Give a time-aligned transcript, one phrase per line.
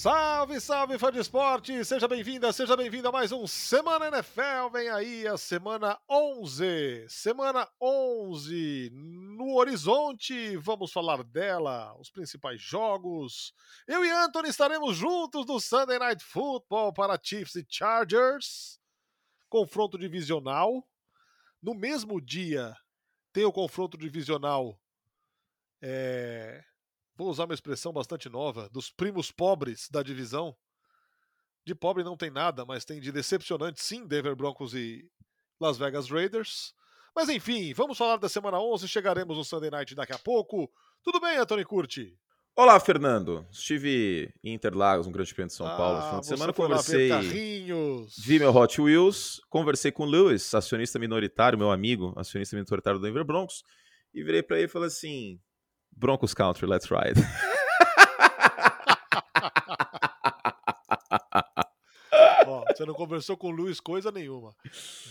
[0.00, 1.84] Salve, salve, fã de esporte!
[1.84, 4.70] Seja bem-vinda, seja bem-vindo a mais um Semana NFL.
[4.72, 7.04] Vem aí a semana 11.
[7.06, 10.56] Semana 11 no horizonte.
[10.56, 13.52] Vamos falar dela, os principais jogos.
[13.86, 18.80] Eu e Anthony estaremos juntos no Sunday Night Football para Chiefs e Chargers.
[19.50, 20.82] Confronto divisional.
[21.62, 22.74] No mesmo dia,
[23.34, 24.80] tem o confronto divisional.
[25.82, 26.64] É,
[27.20, 30.56] vou usar uma expressão bastante nova, dos primos pobres da divisão.
[31.66, 35.04] De pobre não tem nada, mas tem de decepcionante sim, Denver Broncos e
[35.60, 36.72] Las Vegas Raiders.
[37.14, 40.72] Mas enfim, vamos falar da semana 11, chegaremos no Sunday Night daqui a pouco.
[41.04, 42.16] Tudo bem, Antônio Curti?
[42.56, 43.46] Olá, Fernando.
[43.52, 46.52] Estive em Interlagos, no Grande Prêmio de São ah, Paulo, no final de semana.
[46.54, 47.10] Conversei.
[48.24, 53.06] Vi meu Hot Wheels, conversei com o Lewis, acionista minoritário, meu amigo, acionista minoritário do
[53.06, 53.62] Denver Broncos,
[54.14, 55.38] e virei para ele e falei assim:
[55.92, 57.20] Broncos Country, let's ride.
[62.46, 64.54] Ó, você não conversou com o Luiz coisa nenhuma.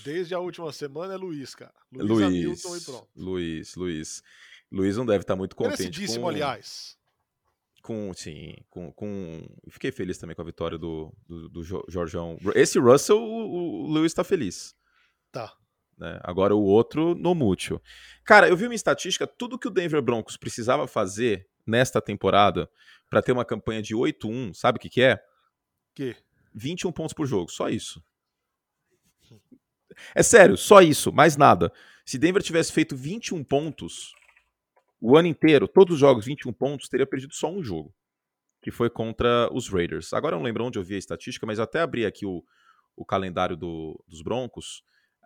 [0.04, 1.74] Desde a última semana é Luiz, cara.
[1.92, 3.08] Luiz, Luiz Hamilton e pronto.
[3.16, 4.24] Luiz, Luiz.
[4.72, 6.28] Luiz não deve estar muito contente com...
[6.28, 6.98] aliás.
[7.82, 9.42] Com, sim, com, com...
[9.70, 12.38] Fiquei feliz também com a vitória do, do, do Jorgeão.
[12.54, 14.76] Esse Russell, o, o Lewis tá feliz.
[15.32, 15.56] Tá.
[16.00, 16.20] Né?
[16.24, 17.82] Agora o outro no mútil.
[18.24, 22.70] Cara, eu vi uma estatística, tudo que o Denver Broncos precisava fazer nesta temporada
[23.10, 25.22] para ter uma campanha de 8-1, sabe o que, que é?
[25.94, 26.16] Que?
[26.56, 28.04] 21 pontos por jogo, só isso.
[30.16, 31.72] É sério, só isso, mais nada.
[32.06, 34.14] Se Denver tivesse feito 21 pontos
[35.02, 37.94] o ano inteiro, todos os jogos 21 pontos, teria perdido só um jogo,
[38.62, 40.14] que foi contra os Raiders.
[40.14, 42.44] Agora eu não lembro onde eu vi a estatística, mas até abri aqui o,
[42.96, 44.84] o calendário do, dos Broncos.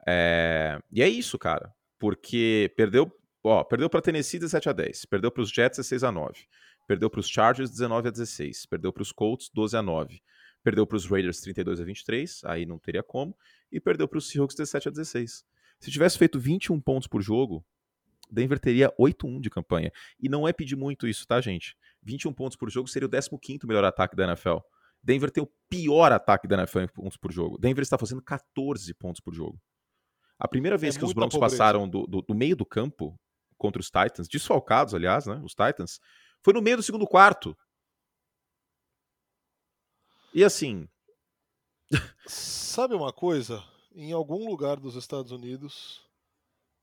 [0.08, 1.74] É, e é isso, cara.
[2.00, 3.12] Porque perdeu,
[3.44, 6.48] ó, perdeu para Tennessee 17 a 10, perdeu para os Jets 16 a 9,
[6.88, 10.22] perdeu para os Chargers 19 a 16, perdeu para os Colts 12 a 9,
[10.64, 13.36] perdeu para os Raiders 32 a 23, aí não teria como,
[13.72, 15.46] e perdeu para os Seahawks 17 a 16.
[15.80, 17.66] Se tivesse feito 21 pontos por jogo,
[18.32, 19.92] Denver teria 8-1 de campanha.
[20.20, 21.78] E não é pedir muito isso, tá, gente?
[22.02, 24.58] 21 pontos por jogo seria o 15º melhor ataque da NFL.
[25.04, 27.58] Denver tem o pior ataque da NFL em pontos por jogo.
[27.58, 29.62] Denver está fazendo 14 pontos por jogo.
[30.40, 31.56] A primeira vez é que os Broncos pobreza.
[31.58, 33.18] passaram do, do, do, meio do campo
[33.58, 35.42] contra os Titans, desfalcados, aliás, né?
[35.44, 36.00] Os Titans,
[36.42, 37.56] foi no meio do segundo quarto.
[40.34, 40.88] E assim.
[42.26, 43.64] Sabe uma coisa?
[43.96, 46.02] Em algum lugar dos Estados Unidos,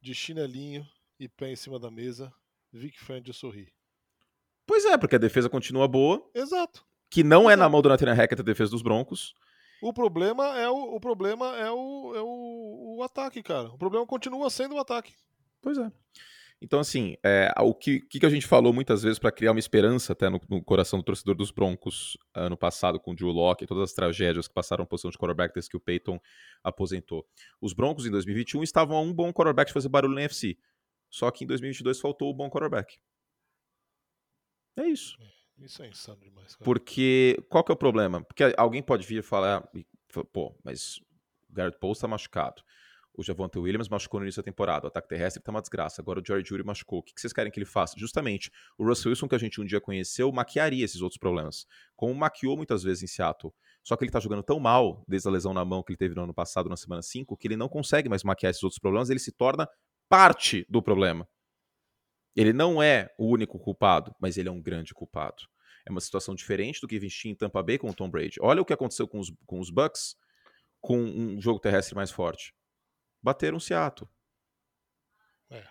[0.01, 0.87] de chinelinho
[1.19, 2.33] e pé em cima da mesa,
[2.73, 3.73] Vic Fangio sorri.
[4.67, 6.25] Pois é, porque a defesa continua boa.
[6.35, 6.87] Exato.
[7.11, 7.53] Que não Exato.
[7.53, 9.35] é na mão do Nathaniel Hackett a defesa dos Broncos.
[9.83, 12.27] O problema é o, o problema é o, é o,
[13.01, 13.69] o ataque, cara.
[13.69, 15.15] O problema continua sendo o ataque.
[15.61, 15.91] Pois é.
[16.63, 20.13] Então, assim, é, o que, que, a gente falou muitas vezes para criar uma esperança
[20.13, 23.67] até no, no, coração do torcedor dos Broncos ano passado com o Drew Locke e
[23.67, 26.21] todas as tragédias que passaram a posição de quarterback desde que o Peyton
[26.63, 27.27] aposentou.
[27.63, 30.59] Os Broncos em 2021 estavam a um bom quarterback de fazer barulho na NFC.
[31.09, 32.99] Só que em 2022 faltou o bom quarterback.
[34.77, 35.17] É isso.
[35.19, 35.41] É.
[35.65, 36.57] Isso é insano demais.
[36.57, 36.65] Cara.
[36.65, 38.23] Porque qual que é o problema?
[38.25, 39.69] Porque alguém pode vir e falar,
[40.33, 40.99] pô, mas
[41.49, 42.63] o Garrett Paul está machucado.
[43.21, 44.87] O Javonte Williams machucou no início da temporada.
[44.87, 46.01] O ataque terrestre está uma desgraça.
[46.01, 47.01] Agora o Jerry Judy machucou.
[47.01, 47.99] O que vocês querem que ele faça?
[47.99, 51.67] Justamente, o Russell Wilson, que a gente um dia conheceu, maquiaria esses outros problemas.
[51.95, 53.53] Como maquiou muitas vezes em Seattle.
[53.85, 56.15] Só que ele está jogando tão mal, desde a lesão na mão que ele teve
[56.15, 59.11] no ano passado, na semana 5, que ele não consegue mais maquiar esses outros problemas.
[59.11, 59.69] Ele se torna
[60.09, 61.29] parte do problema.
[62.35, 65.43] Ele não é o único culpado, mas ele é um grande culpado.
[65.87, 68.37] É uma situação diferente do que investir em Tampa Bay com o Tom Brady.
[68.41, 70.17] Olha o que aconteceu com os, com os Bucks
[70.81, 72.55] com um jogo terrestre mais forte.
[73.23, 74.09] Bateram o Seattle.
[75.51, 75.67] É.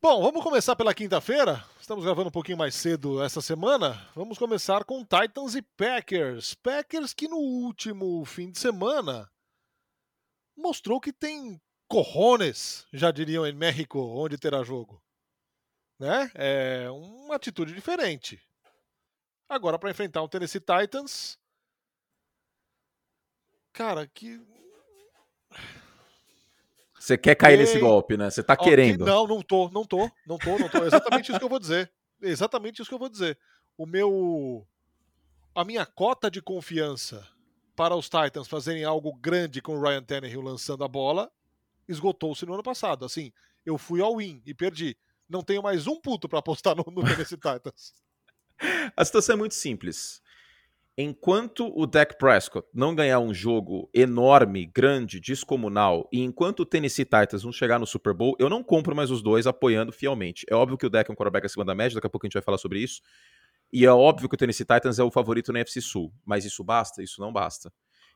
[0.00, 1.64] Bom, vamos começar pela quinta-feira.
[1.80, 4.08] Estamos gravando um pouquinho mais cedo essa semana.
[4.14, 6.54] Vamos começar com Titans e Packers.
[6.54, 9.30] Packers que no último fim de semana
[10.56, 15.02] mostrou que tem corrones, já diriam em México, onde terá jogo.
[15.98, 16.30] Né?
[16.34, 18.42] É uma atitude diferente.
[19.48, 21.38] Agora, para enfrentar o Tennessee Titans.
[23.72, 24.40] Cara, que.
[27.02, 28.30] Você quer cair nesse golpe, né?
[28.30, 29.04] Você tá okay, querendo.
[29.04, 30.84] Não, não tô, não tô, não tô, não tô.
[30.84, 31.90] É exatamente isso que eu vou dizer.
[32.22, 33.36] É exatamente isso que eu vou dizer.
[33.76, 34.64] O meu.
[35.52, 37.26] A minha cota de confiança
[37.74, 41.28] para os Titans fazerem algo grande com o Ryan Tannehill lançando a bola
[41.88, 43.04] esgotou-se no ano passado.
[43.04, 43.32] Assim,
[43.66, 44.96] eu fui ao win e perdi.
[45.28, 47.94] Não tenho mais um puto para apostar no, no Tennessee Titans.
[48.96, 50.21] A situação é muito simples.
[50.96, 57.06] Enquanto o Dak Prescott não ganhar um jogo enorme, grande, descomunal, e enquanto o Tennessee
[57.06, 60.44] Titans não chegar no Super Bowl, eu não compro mais os dois apoiando fielmente.
[60.50, 62.28] É óbvio que o Dak é um quarterback acima da média, daqui a pouco a
[62.28, 63.00] gente vai falar sobre isso.
[63.72, 66.62] E é óbvio que o Tennessee Titans é o favorito na NFC Sul, mas isso
[66.62, 67.02] basta?
[67.02, 67.72] Isso não basta.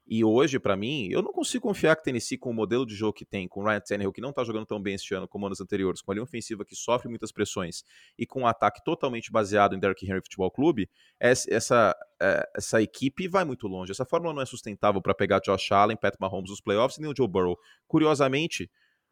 [0.09, 3.13] E hoje, para mim, eu não consigo confiar que Tennessee, com o modelo de jogo
[3.13, 5.47] que tem, com o Ryan Tannehill, que não tá jogando tão bem este ano como
[5.47, 7.83] anos anteriores, com a linha ofensiva que sofre muitas pressões
[8.17, 10.89] e com um ataque totalmente baseado em Derrick Henry Futebol Clube,
[11.19, 13.91] essa, é, essa equipe vai muito longe.
[13.91, 17.11] Essa fórmula não é sustentável para pegar Josh Allen, Pat Mahomes nos playoffs e nem
[17.11, 17.59] o Joe Burrow.
[17.89, 18.71] Curiosamente,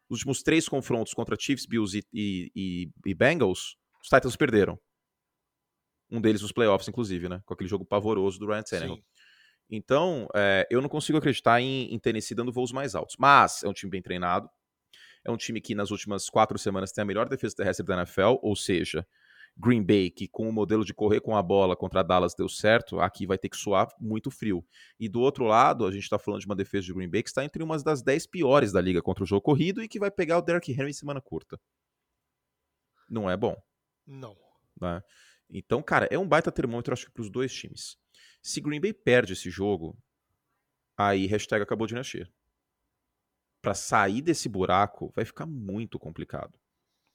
[0.09, 4.79] os últimos três confrontos contra Chiefs, Bills e, e, e, Bengals, os Titans perderam.
[6.09, 7.41] Um deles nos playoffs, inclusive, né?
[7.45, 8.95] Com aquele jogo pavoroso do Ryan Tannehill.
[8.95, 9.03] Sim.
[9.69, 13.15] Então, é, eu não consigo acreditar em, em Tennessee dando voos mais altos.
[13.19, 14.49] Mas é um time bem treinado.
[15.23, 18.37] É um time que nas últimas quatro semanas tem a melhor defesa terrestre da NFL,
[18.43, 19.05] ou seja,
[19.57, 22.49] Green Bay, que com o modelo de correr com a bola contra a Dallas deu
[22.49, 24.63] certo, aqui vai ter que suar muito frio.
[24.99, 27.29] E do outro lado, a gente está falando de uma defesa de Green Bay que
[27.29, 30.11] está entre umas das dez piores da liga contra o jogo corrido e que vai
[30.11, 31.59] pegar o Derrick Henry em semana curta.
[33.09, 33.55] Não é bom.
[34.05, 34.35] Não.
[34.79, 35.01] Né?
[35.49, 37.97] Então, cara, é um baita termômetro, acho que, para os dois times.
[38.45, 39.97] Se Green Bay perde esse jogo,
[40.95, 42.31] aí hashtag acabou de nascer.
[43.59, 46.53] Para sair desse buraco vai ficar muito complicado.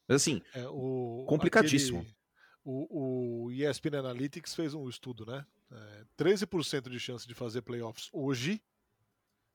[0.08, 2.00] Mas assim, é, o, complicadíssimo.
[2.00, 2.16] Aquele,
[2.64, 5.46] o, o ESPN Analytics fez um estudo, né?
[5.70, 8.60] É, 13% de chance de fazer playoffs hoje,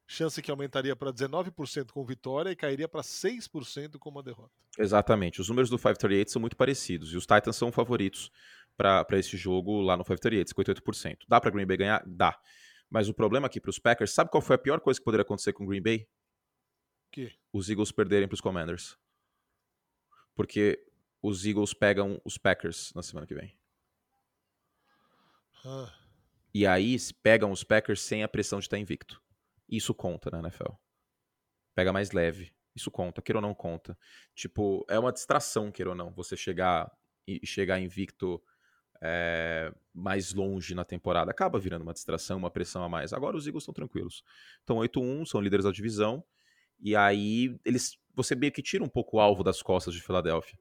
[0.07, 4.53] chance que aumentaria para 19% com vitória e cairia para 6% com uma derrota.
[4.79, 5.41] Exatamente.
[5.41, 8.31] Os números do 538 são muito parecidos e os Titans são favoritos
[8.77, 11.17] para esse jogo lá no 538, 58%.
[11.27, 12.03] Dá para Green Bay ganhar?
[12.05, 12.39] Dá.
[12.89, 15.23] Mas o problema aqui para os Packers, sabe qual foi a pior coisa que poderia
[15.23, 16.07] acontecer com Green Bay?
[17.11, 17.33] Que?
[17.51, 18.97] Os Eagles perderem para os Commanders.
[20.35, 20.85] Porque
[21.21, 23.57] os Eagles pegam os Packers na semana que vem.
[25.65, 25.91] Ah.
[26.53, 29.21] E aí pegam os Packers sem a pressão de estar invicto.
[29.67, 30.73] Isso conta na NFL.
[31.73, 32.53] Pega mais leve.
[32.75, 33.97] Isso conta, queira ou não conta.
[34.35, 36.91] Tipo, é uma distração, queira ou não, você chegar
[37.25, 38.43] e chegar invicto
[39.01, 41.31] é, mais longe na temporada.
[41.31, 43.13] Acaba virando uma distração, uma pressão a mais.
[43.13, 44.23] Agora os Eagles estão tranquilos.
[44.59, 46.23] Estão 8-1, são líderes da divisão.
[46.79, 50.57] E aí eles você meio que tira um pouco o alvo das costas de Filadélfia.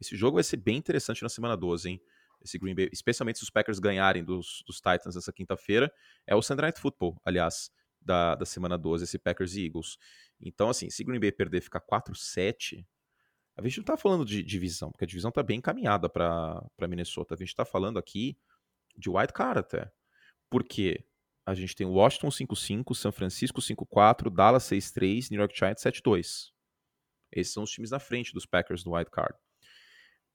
[0.00, 2.00] Esse jogo vai ser bem interessante na semana 12, hein?
[2.42, 5.92] Esse Green Bay, especialmente se os Packers ganharem dos, dos Titans essa quinta-feira.
[6.26, 7.70] É o Sunday Night Football, aliás,
[8.00, 9.96] da, da semana 12, esse Packers e Eagles.
[10.40, 12.84] Então, assim, se Green Bay perder ficar 4-7,
[13.56, 17.34] a gente não tá falando de divisão, porque a divisão tá bem encaminhada para Minnesota.
[17.34, 18.36] A gente tá falando aqui
[18.96, 19.90] de white card até.
[20.50, 21.04] Porque
[21.46, 26.52] a gente tem Washington 5-5, São Francisco 5-4, Dallas 6-3, New York Giants 7-2.
[27.32, 29.34] Esses são os times na frente dos Packers no white card.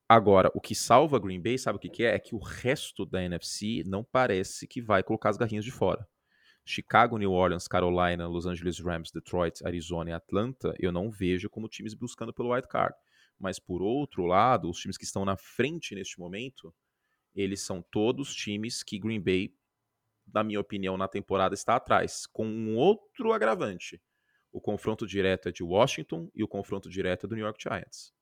[0.07, 2.15] Agora, o que salva Green Bay, sabe o que, que é?
[2.15, 6.07] É que o resto da NFC não parece que vai colocar as garrinhas de fora.
[6.65, 11.67] Chicago, New Orleans, Carolina, Los Angeles Rams, Detroit, Arizona e Atlanta, eu não vejo como
[11.67, 12.95] times buscando pelo white card.
[13.39, 16.73] Mas por outro lado, os times que estão na frente neste momento,
[17.33, 19.55] eles são todos times que Green Bay,
[20.33, 24.01] na minha opinião, na temporada está atrás, com um outro agravante.
[24.51, 28.13] O confronto direto é de Washington e o confronto direto é do New York Giants.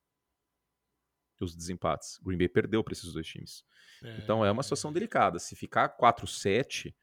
[1.40, 2.20] Os desempates.
[2.24, 3.64] Green Bay perdeu para esses dois times.
[4.04, 4.18] É...
[4.18, 5.40] Então é uma situação delicada.
[5.40, 6.94] Se ficar 4-7,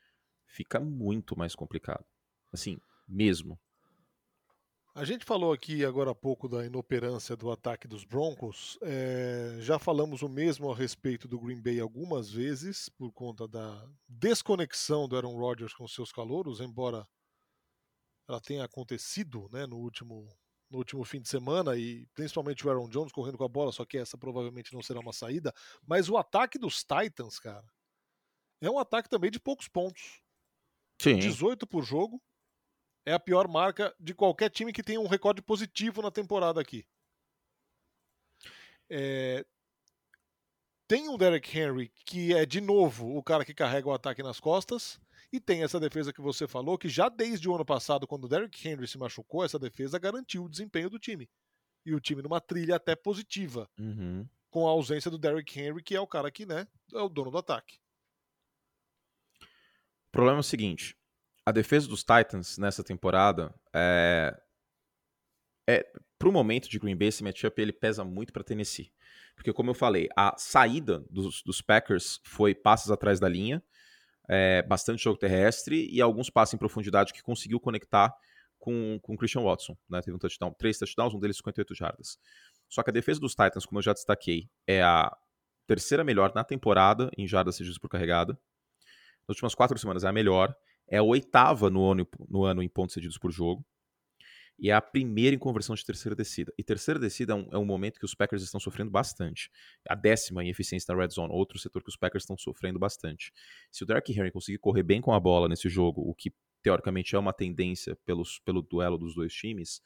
[0.46, 2.04] fica muito mais complicado.
[2.52, 2.78] Assim,
[3.08, 3.58] mesmo.
[4.96, 8.78] A gente falou aqui agora há pouco da inoperância do ataque dos Broncos.
[8.80, 13.88] É, já falamos o mesmo a respeito do Green Bay algumas vezes, por conta da
[14.08, 17.04] desconexão do Aaron Rodgers com seus calouros, embora
[18.28, 20.32] ela tenha acontecido né, no, último,
[20.70, 23.84] no último fim de semana, e principalmente o Aaron Jones correndo com a bola, só
[23.84, 25.52] que essa provavelmente não será uma saída.
[25.84, 27.66] Mas o ataque dos Titans, cara,
[28.60, 30.22] é um ataque também de poucos pontos.
[31.02, 31.18] Sim.
[31.18, 32.22] 18 por jogo
[33.06, 36.86] é a pior marca de qualquer time que tenha um recorde positivo na temporada aqui.
[38.88, 39.44] É...
[40.86, 44.38] Tem um Derek Henry que é, de novo, o cara que carrega o ataque nas
[44.38, 45.00] costas.
[45.32, 48.28] E tem essa defesa que você falou, que já desde o ano passado, quando o
[48.28, 51.28] Derrick Henry se machucou, essa defesa garantiu o desempenho do time.
[51.84, 53.68] E o time numa trilha até positiva.
[53.76, 54.28] Uhum.
[54.48, 57.32] Com a ausência do Derrick Henry, que é o cara que né, é o dono
[57.32, 57.80] do ataque.
[59.40, 60.96] O problema é o seguinte:
[61.46, 64.36] a defesa dos Titans nessa temporada é.
[65.68, 65.86] é
[66.18, 68.90] pro momento de Green Bay, esse matchup ele pesa muito para Tennessee.
[69.34, 73.62] Porque, como eu falei, a saída dos, dos Packers foi passes atrás da linha,
[74.28, 78.14] é, bastante jogo terrestre e alguns passes em profundidade que conseguiu conectar
[78.58, 79.76] com o Christian Watson.
[79.88, 80.00] Né?
[80.00, 82.18] Teve um touchdown, três touchdowns, um deles 58 jardas.
[82.68, 85.14] Só que a defesa dos Titans, como eu já destaquei, é a
[85.66, 88.38] terceira melhor na temporada em jardas cedidas por carregada.
[89.28, 90.54] Nas últimas quatro semanas é a melhor
[90.88, 93.64] é a oitava no ano, no ano em pontos cedidos por jogo.
[94.58, 96.52] e é a primeira em conversão de terceira descida.
[96.56, 99.50] E terceira descida é um, é um momento que os Packers estão sofrendo bastante.
[99.88, 103.32] A décima em eficiência na red zone, outro setor que os Packers estão sofrendo bastante.
[103.70, 107.14] Se o Derrick Henry conseguir correr bem com a bola nesse jogo, o que teoricamente
[107.16, 109.82] é uma tendência pelos, pelo duelo dos dois times,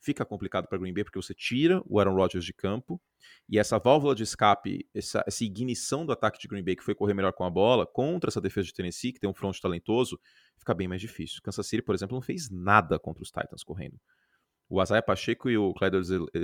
[0.00, 3.00] fica complicado para Green Bay porque você tira o Aaron Rodgers de campo
[3.48, 6.94] e essa válvula de escape, essa, essa, ignição do ataque de Green Bay que foi
[6.94, 10.18] correr melhor com a bola contra essa defesa de Tennessee que tem um front talentoso,
[10.58, 11.40] fica bem mais difícil.
[11.42, 13.98] Kansas City, por exemplo, não fez nada contra os Titans correndo.
[14.68, 15.96] O Isaiah Pacheco e o Clyde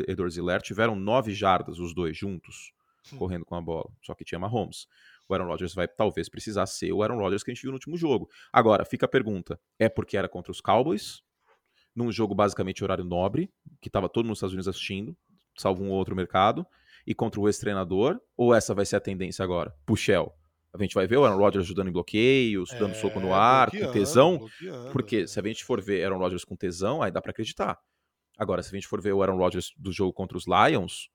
[0.08, 3.18] Edwards-Helaire tiveram nove jardas os dois juntos Sim.
[3.18, 4.86] correndo com a bola, só que tinha Mahomes.
[5.28, 7.76] O Aaron Rodgers vai talvez precisar ser o Aaron Rodgers que a gente viu no
[7.76, 8.28] último jogo.
[8.52, 11.22] Agora, fica a pergunta: é porque era contra os Cowboys?
[11.94, 15.16] Num jogo basicamente horário nobre, que estava todo mundo nos Estados Unidos assistindo,
[15.56, 16.66] salvo um outro mercado,
[17.06, 19.74] e contra o ex-treinador, ou essa vai ser a tendência agora?
[19.86, 20.34] Puxel.
[20.72, 23.70] A gente vai ver o Aaron Rodgers ajudando em bloqueios, é, dando soco no ar,
[23.70, 24.48] com tesão.
[24.92, 25.26] Porque é.
[25.26, 27.78] se a gente for ver Aaron Rodgers com tesão, aí dá para acreditar.
[28.36, 31.10] Agora, se a gente for ver o Aaron Rodgers do jogo contra os Lions,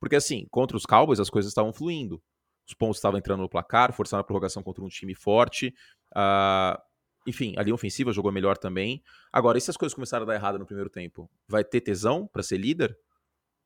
[0.00, 2.20] porque assim, contra os Cowboys as coisas estavam fluindo.
[2.66, 5.72] Os pontos estavam entrando no placar, forçando a prorrogação contra um time forte.
[6.10, 6.80] Uh,
[7.26, 9.02] enfim, a linha ofensiva jogou melhor também.
[9.32, 11.30] Agora, e se as coisas começaram a dar errado no primeiro tempo?
[11.48, 12.96] Vai ter tesão para ser líder?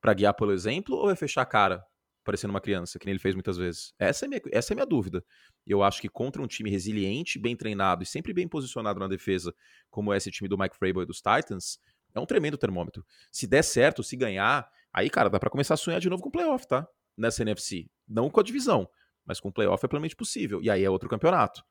[0.01, 0.97] Para guiar pelo exemplo?
[0.97, 1.85] Ou vai fechar a cara,
[2.25, 3.93] parecendo uma criança, que nem ele fez muitas vezes?
[3.99, 5.25] Essa é, minha, essa é a minha dúvida.
[5.67, 9.55] Eu acho que contra um time resiliente, bem treinado e sempre bem posicionado na defesa,
[9.91, 11.79] como é esse time do Mike Vrabel e dos Titans,
[12.15, 13.05] é um tremendo termômetro.
[13.31, 16.29] Se der certo, se ganhar, aí, cara, dá para começar a sonhar de novo com
[16.29, 16.87] o playoff, tá?
[17.17, 17.91] Nessa NFC.
[18.07, 18.89] Não com a divisão,
[19.25, 20.61] mas com o playoff é plenamente possível.
[20.63, 21.65] E aí é outro campeonato.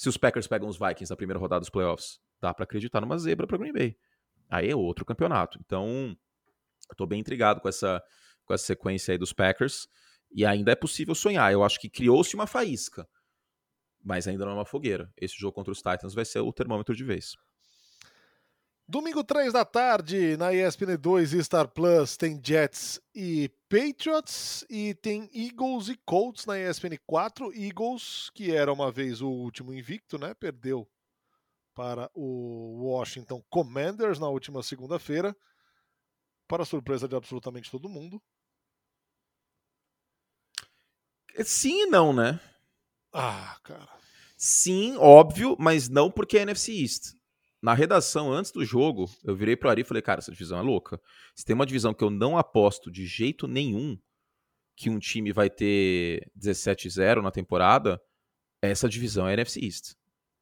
[0.00, 3.18] Se os Packers pegam os Vikings na primeira rodada dos playoffs, dá para acreditar numa
[3.18, 3.98] zebra para Green Bay.
[4.48, 5.58] Aí é outro campeonato.
[5.60, 6.16] Então,
[6.88, 8.02] eu tô bem intrigado com essa,
[8.46, 9.86] com essa sequência aí dos Packers.
[10.32, 11.52] E ainda é possível sonhar.
[11.52, 13.06] Eu acho que criou-se uma faísca.
[14.02, 15.12] Mas ainda não é uma fogueira.
[15.18, 17.36] Esse jogo contra os Titans vai ser o termômetro de vez.
[18.90, 24.94] Domingo, 3 da tarde, na ESPN 2 e Star Plus, tem Jets e Patriots, e
[24.96, 27.52] tem Eagles e Colts na ESPN 4.
[27.54, 30.34] Eagles, que era uma vez o último invicto, né?
[30.34, 30.90] Perdeu
[31.72, 35.36] para o Washington Commanders na última segunda-feira,
[36.48, 38.20] para surpresa de absolutamente todo mundo.
[41.44, 42.40] Sim e não, né?
[43.12, 43.88] Ah, cara.
[44.36, 47.19] Sim, óbvio, mas não porque é NFC East
[47.62, 50.62] na redação, antes do jogo, eu virei pro Ari e falei, cara, essa divisão é
[50.62, 51.00] louca.
[51.34, 53.98] Se tem uma divisão que eu não aposto de jeito nenhum
[54.74, 58.00] que um time vai ter 17-0 na temporada,
[58.62, 59.94] essa divisão é a NFC East.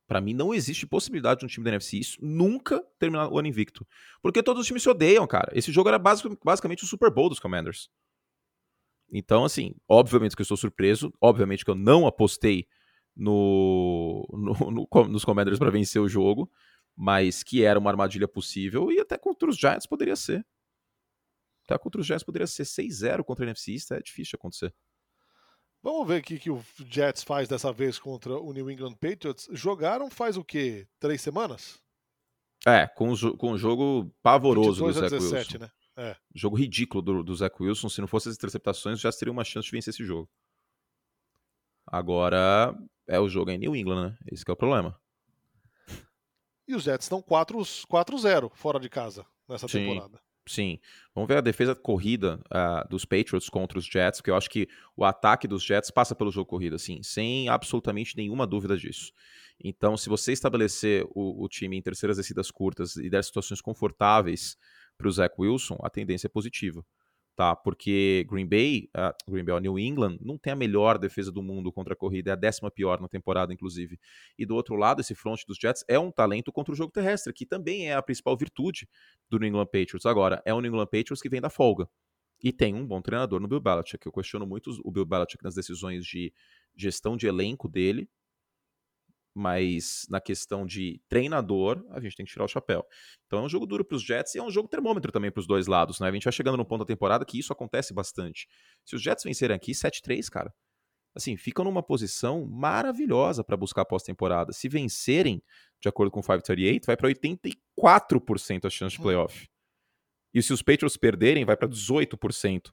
[0.06, 3.48] Para mim, não existe possibilidade de um time da NFC East nunca terminar o ano
[3.48, 3.86] invicto.
[4.22, 5.50] Porque todos os times se odeiam, cara.
[5.52, 7.90] Esse jogo era basicamente o Super Bowl dos Commanders.
[9.10, 11.12] Então, assim, obviamente que eu estou surpreso.
[11.20, 12.66] Obviamente que eu não apostei
[13.16, 16.48] no, no, no nos Commanders para vencer o jogo
[17.00, 20.44] mas que era uma armadilha possível, e até contra os Giants poderia ser.
[21.64, 24.74] Até contra os Giants poderia ser 6-0 contra o NFC East, é difícil acontecer.
[25.80, 29.48] Vamos ver o que, que o Jets faz dessa vez contra o New England Patriots.
[29.52, 30.88] Jogaram faz o quê?
[30.98, 31.80] Três semanas?
[32.66, 35.58] É, com, o, com um jogo pavoroso do Zach 17, Wilson.
[35.58, 35.70] Né?
[35.96, 36.16] É.
[36.34, 37.88] Jogo ridículo do, do Zach Wilson.
[37.88, 40.28] Se não fosse as interceptações, já teria uma chance de vencer esse jogo.
[41.86, 42.76] Agora
[43.06, 44.18] é o jogo em New England, né?
[44.32, 45.00] Esse é o problema.
[46.68, 50.20] E os Jets estão 4-0 fora de casa nessa sim, temporada.
[50.46, 50.78] Sim.
[51.14, 54.68] Vamos ver a defesa corrida uh, dos Patriots contra os Jets, porque eu acho que
[54.94, 59.12] o ataque dos Jets passa pelo jogo corrida, assim, sem absolutamente nenhuma dúvida disso.
[59.62, 64.56] Então, se você estabelecer o, o time em terceiras descidas curtas e der situações confortáveis
[64.96, 66.84] para o Zach Wilson, a tendência é positiva
[67.38, 67.54] tá?
[67.54, 68.90] Porque Green Bay,
[69.28, 72.32] Green Bay, New England, não tem a melhor defesa do mundo contra a corrida, é
[72.32, 73.96] a décima pior na temporada, inclusive.
[74.36, 77.32] E do outro lado, esse front dos Jets é um talento contra o jogo terrestre,
[77.32, 78.88] que também é a principal virtude
[79.30, 80.04] do New England Patriots.
[80.04, 81.88] Agora, é o New England Patriots que vem da folga.
[82.42, 84.04] E tem um bom treinador no Bill Belichick.
[84.04, 86.32] Eu questiono muito o Bill Belichick nas decisões de
[86.76, 88.10] gestão de elenco dele,
[89.38, 92.84] mas na questão de treinador, a gente tem que tirar o chapéu.
[93.26, 95.38] Então é um jogo duro para os Jets e é um jogo termômetro também para
[95.38, 96.08] os dois lados, né?
[96.08, 98.48] A gente vai chegando no ponto da temporada que isso acontece bastante.
[98.84, 100.52] Se os Jets vencerem aqui 7-3, cara,
[101.14, 104.52] assim, ficam numa posição maravilhosa para buscar pós-temporada.
[104.52, 105.40] Se vencerem,
[105.80, 109.04] de acordo com o 538, vai para 84% a chance de hum.
[109.04, 109.48] playoff.
[110.34, 112.72] E se os Patriots perderem, vai para 18%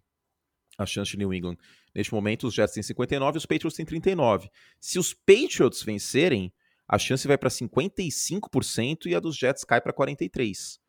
[0.78, 1.58] a chance de New England.
[1.94, 4.50] Neste momento, os Jets têm 59 e os Patriots têm 39.
[4.80, 6.54] Se os Patriots vencerem,
[6.88, 10.80] a chance vai para 55% e a dos Jets cai para 43%.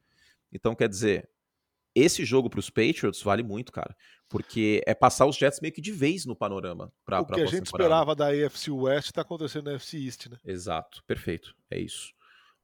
[0.53, 1.29] Então, quer dizer,
[1.95, 3.97] esse jogo para os Patriots vale muito, cara.
[4.29, 6.93] Porque é passar os Jets meio que de vez no panorama.
[7.05, 10.37] Pra, o que a gente esperava da AFC West está acontecendo na AFC East, né?
[10.45, 11.55] Exato, perfeito.
[11.71, 12.13] É isso.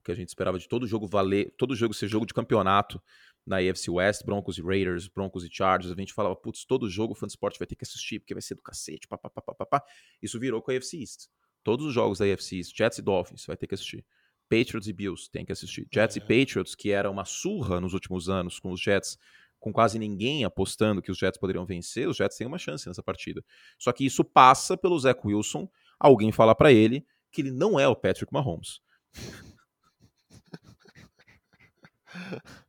[0.04, 3.00] que a gente esperava de todo jogo valer, todo jogo ser jogo de campeonato
[3.46, 7.12] na AFC West, Broncos e Raiders, Broncos e Chargers, a gente falava, putz, todo jogo
[7.12, 9.82] o Fansport vai ter que assistir, porque vai ser do cacete, papapá.
[10.20, 11.26] Isso virou com a AFC East.
[11.64, 14.04] Todos os jogos da AFC East, Jets e Dolphins, vai ter que assistir.
[14.48, 15.88] Patriots e Bills, tem que assistir.
[15.92, 16.18] Jets é.
[16.18, 19.18] e Patriots, que era uma surra nos últimos anos, com os Jets,
[19.58, 23.02] com quase ninguém apostando que os Jets poderiam vencer, os Jets têm uma chance nessa
[23.02, 23.44] partida.
[23.78, 25.68] Só que isso passa pelo Zach Wilson,
[25.98, 28.80] alguém falar para ele que ele não é o Patrick Mahomes.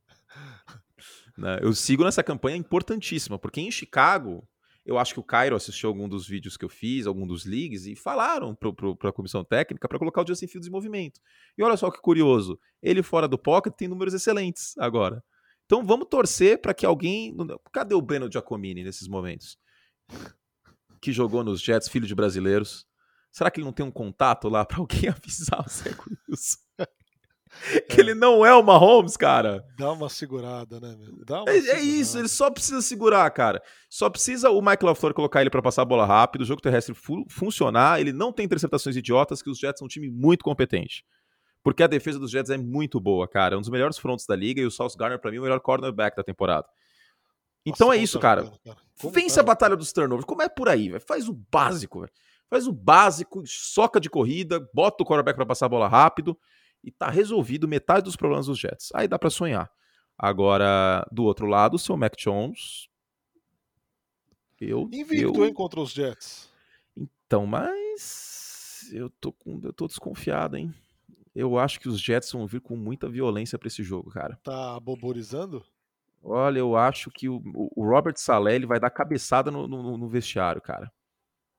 [1.36, 4.46] Né, eu sigo nessa campanha importantíssima, porque em Chicago,
[4.84, 7.86] eu acho que o Cairo assistiu algum dos vídeos que eu fiz, algum dos leagues,
[7.86, 11.20] e falaram para a comissão técnica para colocar o Justin Fields em movimento.
[11.56, 15.22] E olha só que curioso, ele fora do pocket tem números excelentes agora.
[15.66, 17.34] Então vamos torcer para que alguém.
[17.72, 19.56] Cadê o Breno Giacomini nesses momentos?
[21.00, 22.86] Que jogou nos Jets, filho de brasileiros.
[23.32, 25.90] Será que ele não tem um contato lá para alguém avisar o Zé
[26.28, 26.63] Wilson?
[27.88, 29.64] que ele não é o Mahomes, cara.
[29.78, 31.24] Dá uma segurada, né, meu?
[31.24, 33.62] Dá é, é, isso, ele só precisa segurar, cara.
[33.88, 36.94] Só precisa o Michael LaFleur colocar ele para passar a bola rápido, o jogo terrestre
[36.94, 38.00] fu funcionar.
[38.00, 41.04] Ele não tem interceptações idiotas, que os Jets são um time muito competente.
[41.62, 43.54] Porque a defesa dos Jets é muito boa, cara.
[43.54, 45.42] É um dos melhores fronts da liga e o Sauce Garner, para mim, é o
[45.42, 46.66] melhor cornerback da temporada.
[47.64, 48.52] Então Nossa, é isso, tá cara.
[48.62, 48.76] cara.
[49.10, 49.40] Vence tá?
[49.40, 50.26] a batalha dos turnovers.
[50.26, 51.02] Como é por aí, velho?
[51.06, 52.12] Faz o básico, velho.
[52.50, 56.38] Faz o básico, soca de corrida, bota o quarterback para passar a bola rápido
[56.84, 58.90] e tá resolvido metade dos problemas dos Jets.
[58.94, 59.70] Aí dá para sonhar.
[60.16, 62.88] Agora, do outro lado, o seu Mac Jones.
[64.60, 65.46] Eu, Invicto, eu...
[65.46, 66.52] hein, contra os Jets.
[66.96, 68.88] Então, mas.
[68.92, 69.60] Eu tô, com...
[69.64, 70.72] eu tô desconfiado, hein?
[71.34, 74.38] Eu acho que os Jets vão vir com muita violência para esse jogo, cara.
[74.44, 75.64] Tá boborizando?
[76.22, 80.08] Olha, eu acho que o, o Robert Saleh ele vai dar cabeçada no, no, no,
[80.08, 80.90] vestiário, cara.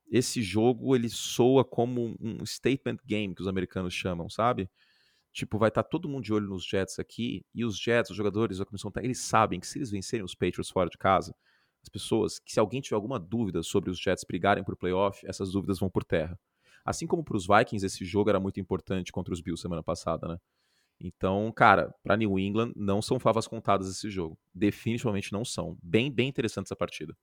[0.09, 4.69] Esse jogo ele soa como um statement game que os americanos chamam, sabe?
[5.35, 8.15] Tipo, vai estar tá todo mundo de olho nos Jets aqui, e os Jets, os
[8.15, 11.35] jogadores, a comissão eles sabem que se eles vencerem os Patriots fora de casa,
[11.83, 15.51] as pessoas, que se alguém tiver alguma dúvida sobre os Jets brigarem por playoff, essas
[15.51, 16.39] dúvidas vão por terra.
[16.85, 20.25] Assim como para os Vikings, esse jogo era muito importante contra os Bills semana passada,
[20.25, 20.37] né?
[21.01, 24.39] Então, cara, para New England não são favas contadas esse jogo.
[24.53, 25.77] Definitivamente não são.
[25.83, 27.13] Bem, bem interessante essa partida.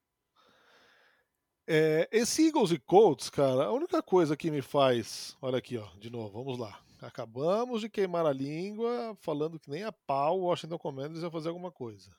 [1.67, 5.35] É, esse Eagles e Colts, cara, a única coisa que me faz.
[5.41, 6.79] Olha aqui, ó, de novo, vamos lá.
[7.03, 11.49] Acabamos de queimar a língua falando que nem a pau o Washington Commanders ia fazer
[11.49, 12.15] alguma coisa.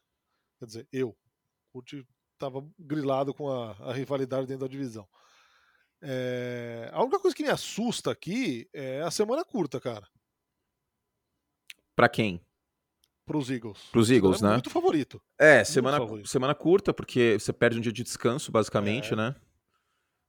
[0.60, 1.16] Quer dizer, eu.
[1.72, 2.06] Curti
[2.38, 5.08] tava grilado com a, a rivalidade dentro da divisão.
[6.02, 10.06] É, a única coisa que me assusta aqui é a semana curta, cara.
[11.96, 12.42] Para quem?
[13.26, 13.80] Para os Eagles.
[13.90, 14.52] Para os Eagles, é né?
[14.54, 15.22] Muito favorito.
[15.40, 16.28] É, muito semana, favorito.
[16.28, 19.16] semana curta, porque você perde um dia de descanso, basicamente, é.
[19.16, 19.36] né?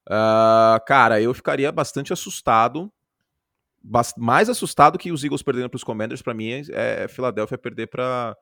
[0.08, 2.92] Uh, cara, eu ficaria bastante assustado.
[4.16, 7.88] Mais assustado que os Eagles perdendo para os Commanders, para mim, é, é Filadélfia perder
[7.88, 8.36] para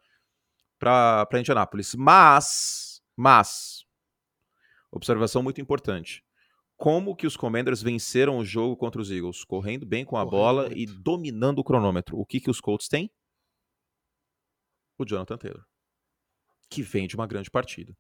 [0.78, 1.94] para Indianápolis.
[1.94, 3.85] Mas, mas,
[4.90, 6.24] observação muito importante
[6.83, 10.31] como que os Commanders venceram o jogo contra os Eagles, correndo bem com a correndo
[10.33, 10.78] bola muito.
[10.78, 12.18] e dominando o cronômetro.
[12.18, 13.09] O que que os Colts têm?
[14.98, 15.64] O Jonathan Taylor,
[16.68, 17.96] que vem de uma grande partida.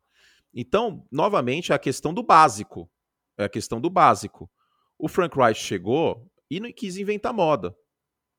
[0.52, 2.90] Então, novamente, é a questão do básico.
[3.38, 4.50] É a questão do básico.
[4.98, 7.74] O Frank Wright chegou e não quis inventar moda.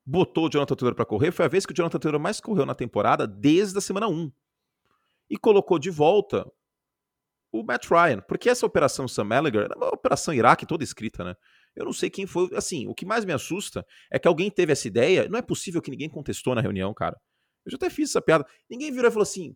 [0.06, 1.32] Botou o Jonathan Taylor para correr.
[1.32, 4.32] Foi a vez que o Jonathan Taylor mais correu na temporada desde a semana 1.
[5.32, 6.46] E colocou de volta
[7.52, 11.36] o Matt Ryan, porque essa operação Sam Ellinger é uma operação Iraque toda escrita, né?
[11.76, 12.50] Eu não sei quem foi.
[12.56, 15.28] Assim, o que mais me assusta é que alguém teve essa ideia.
[15.28, 17.20] Não é possível que ninguém contestou na reunião, cara.
[17.66, 18.46] Eu já até fiz essa piada.
[18.70, 19.56] Ninguém virou e falou assim: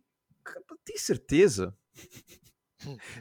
[0.84, 1.72] tem certeza?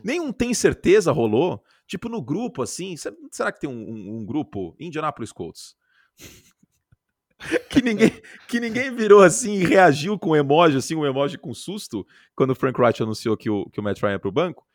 [0.04, 1.64] Nenhum tem certeza rolou.
[1.88, 2.96] Tipo, no grupo, assim.
[3.32, 5.76] Será que tem um, um, um grupo Indianapolis Colts?
[7.70, 8.12] que ninguém
[8.48, 12.52] que ninguém virou assim e reagiu com um emoji, assim, um emoji com susto, quando
[12.52, 14.66] o Frank Wright anunciou que o, que o Matt Ryan é pro banco.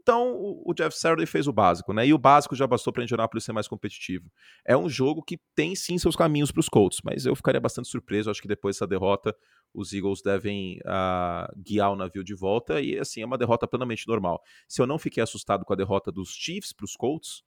[0.00, 2.06] Então, o, Jeff Saturday fez o básico, né?
[2.06, 4.30] E o básico já bastou para Indianapolis ser mais competitivo.
[4.64, 7.88] É um jogo que tem sim seus caminhos para os Colts, mas eu ficaria bastante
[7.88, 8.30] surpreso.
[8.30, 9.34] Acho que depois dessa derrota,
[9.74, 14.06] os Eagles devem uh, guiar o navio de volta e, assim, é uma derrota plenamente
[14.06, 14.40] normal.
[14.68, 17.42] Se eu não fiquei assustado com a derrota dos Chiefs para os Colts,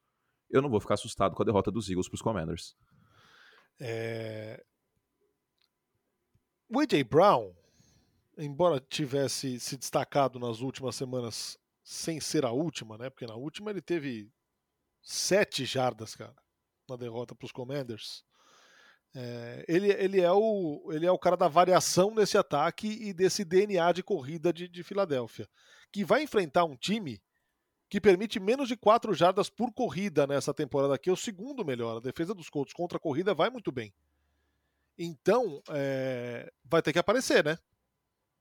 [0.50, 2.76] eu não vou ficar assustado com a derrota dos Eagles para os Commanders.
[3.80, 4.64] É...
[6.68, 7.54] O AJ Brown,
[8.38, 11.58] embora tivesse se destacado nas últimas semanas
[11.90, 13.10] sem ser a última, né?
[13.10, 14.32] Porque na última ele teve
[15.02, 16.36] sete jardas, cara,
[16.88, 18.24] na derrota para os Commanders.
[19.16, 23.44] É, ele, ele, é o, ele é o cara da variação nesse ataque e desse
[23.44, 25.50] DNA de corrida de, de Filadélfia,
[25.92, 27.20] que vai enfrentar um time
[27.90, 31.98] que permite menos de 4 jardas por corrida nessa temporada aqui, é o segundo melhor.
[31.98, 33.92] A defesa dos Colts contra a corrida vai muito bem.
[34.96, 37.58] Então, é, vai ter que aparecer, né?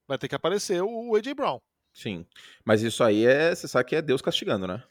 [0.07, 1.63] Vai ter que aparecer o AJ Brown.
[1.93, 2.27] Sim.
[2.65, 3.55] Mas isso aí é.
[3.55, 4.83] Você sabe que é Deus castigando, né?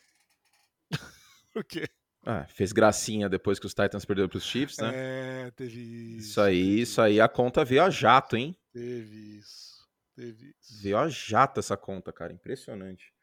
[1.56, 1.88] o quê?
[2.26, 4.92] Ah, fez gracinha depois que os Titans perderam para os Chiefs, né?
[4.94, 6.30] É, teve isso.
[6.30, 8.58] Isso aí, isso aí a conta veio a jato, hein?
[8.74, 9.88] Teve isso.
[10.14, 10.84] Teve isso.
[10.84, 12.34] Veio a jato essa conta, cara.
[12.34, 13.14] Impressionante.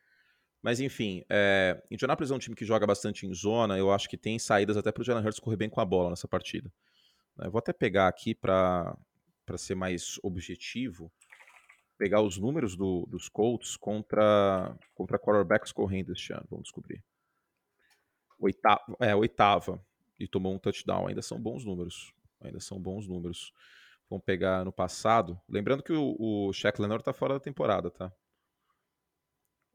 [0.63, 3.77] Mas enfim, é, Indianapolis é um time que joga bastante em zona.
[3.77, 6.09] Eu acho que tem saídas até para o Jalen Hurts correr bem com a bola
[6.09, 6.73] nessa partida.
[7.39, 8.97] Eu vou até pegar aqui para
[9.59, 11.13] ser mais objetivo,
[11.97, 16.47] pegar os números do, dos Colts contra, contra quarterbacks correndo este ano.
[16.51, 17.03] Vamos descobrir.
[18.39, 19.85] Oitava, é, oitava
[20.19, 21.09] e tomou um touchdown.
[21.09, 22.13] Ainda são bons números.
[22.41, 23.53] Ainda são bons números.
[24.09, 25.41] Vamos pegar no passado.
[25.49, 28.13] Lembrando que o, o Shaq Leonard está fora da temporada, tá?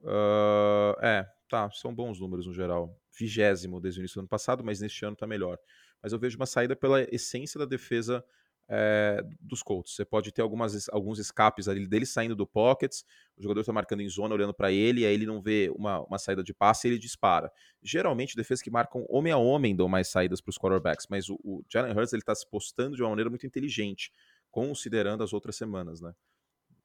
[0.01, 2.95] Uh, é, tá, são bons números no geral.
[3.17, 5.57] Vigésimo desde o início do ano passado, mas neste ano tá melhor.
[6.01, 8.23] Mas eu vejo uma saída pela essência da defesa
[8.69, 9.95] é, dos Colts.
[9.95, 13.03] Você pode ter algumas, alguns escapes ali dele saindo do pockets,
[13.35, 16.01] o jogador está marcando em zona, olhando para ele, e aí ele não vê uma,
[16.01, 17.51] uma saída de passe e ele dispara.
[17.81, 21.39] Geralmente, defesas que marcam homem a homem dão mais saídas para os quarterbacks, mas o,
[21.43, 24.13] o Jalen Hurts está se postando de uma maneira muito inteligente,
[24.51, 26.13] considerando as outras semanas, né?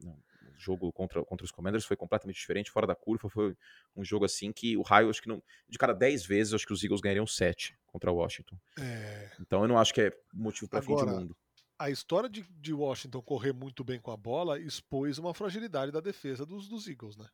[0.02, 0.14] O
[0.56, 3.56] jogo contra, contra os Commanders foi completamente diferente, fora da curva, foi
[3.94, 6.72] um jogo assim que o raio, acho que não, de cada 10 vezes, acho que
[6.72, 8.56] os Eagles ganhariam 7 contra o Washington.
[8.78, 9.30] É...
[9.40, 11.36] Então eu não acho que é motivo para fim de mundo
[11.84, 16.00] a história de, de, Washington correr muito bem com a bola expôs uma fragilidade da
[16.00, 17.28] defesa dos, dos Eagles, né?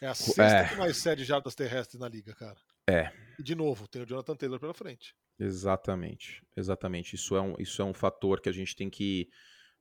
[0.00, 0.68] É a sexta é.
[0.68, 2.56] que mais cede jardas terrestres na liga, cara.
[2.88, 3.12] É.
[3.38, 5.14] E de novo, tem o Jonathan Taylor pela frente.
[5.38, 7.14] Exatamente, exatamente.
[7.14, 9.28] Isso é um, isso é um fator que a gente tem que,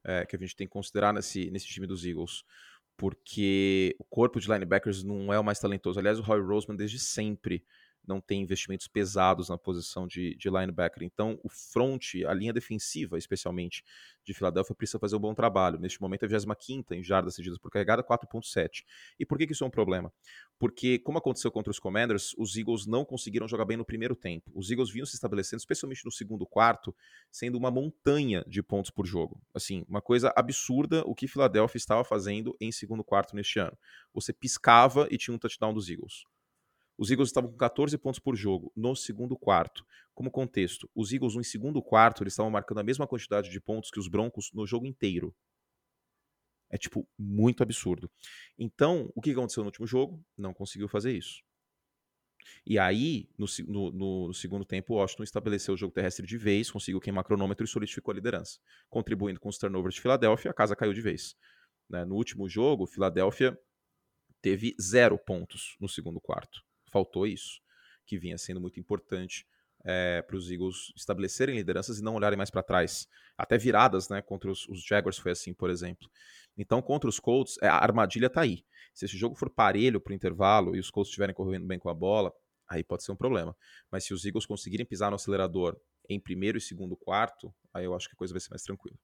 [0.04, 2.44] é, que a gente tem que considerar nesse, nesse time dos Eagles.
[2.98, 5.98] Porque o corpo de linebackers não é o mais talentoso.
[5.98, 7.63] Aliás, o Roy Roseman, desde sempre,
[8.07, 11.03] não tem investimentos pesados na posição de, de linebacker.
[11.03, 13.83] Então, o front, a linha defensiva, especialmente,
[14.23, 15.79] de Filadélfia, precisa fazer um bom trabalho.
[15.79, 18.83] Neste momento, é a 25 em jardas cedidas por carregada, 4.7.
[19.19, 20.11] E por que, que isso é um problema?
[20.59, 24.51] Porque, como aconteceu contra os Commanders, os Eagles não conseguiram jogar bem no primeiro tempo.
[24.53, 26.95] Os Eagles vinham se estabelecendo, especialmente no segundo quarto,
[27.31, 29.41] sendo uma montanha de pontos por jogo.
[29.53, 33.77] Assim, uma coisa absurda o que Filadélfia estava fazendo em segundo quarto neste ano.
[34.13, 36.25] Você piscava e tinha um touchdown dos Eagles.
[36.97, 39.86] Os Eagles estavam com 14 pontos por jogo no segundo quarto.
[40.13, 43.89] Como contexto, os Eagles no segundo quarto eles estavam marcando a mesma quantidade de pontos
[43.89, 45.34] que os Broncos no jogo inteiro.
[46.69, 48.10] É tipo muito absurdo.
[48.58, 50.23] Então, o que aconteceu no último jogo?
[50.38, 51.43] Não conseguiu fazer isso.
[52.65, 56.71] E aí, no, no, no, segundo tempo, o Washington estabeleceu o jogo terrestre de vez,
[56.71, 58.60] conseguiu queimar cronômetro e solidificou a liderança.
[58.89, 61.36] Contribuindo com os turnovers de Filadélfia, a casa caiu de vez.
[61.89, 62.06] Né?
[62.06, 63.58] No último jogo, Filadélfia
[64.41, 67.62] teve zero pontos no segundo quarto faltou isso,
[68.06, 69.47] que vinha sendo muito importante
[69.84, 73.08] é, para os Eagles estabelecerem lideranças e não olharem mais para trás.
[73.38, 74.21] Até viradas, né?
[74.21, 76.10] Contra os, os, Jaguars foi assim, por exemplo.
[76.58, 78.63] Então, contra os Colts, é, a armadilha está aí.
[78.93, 81.89] Se esse jogo for parelho para o intervalo e os Colts estiverem correndo bem com
[81.89, 82.32] a bola,
[82.67, 83.56] aí pode ser um problema.
[83.89, 87.95] Mas se os Eagles conseguirem pisar no acelerador em primeiro e segundo quarto, aí eu
[87.95, 88.97] acho que a coisa vai ser mais tranquila.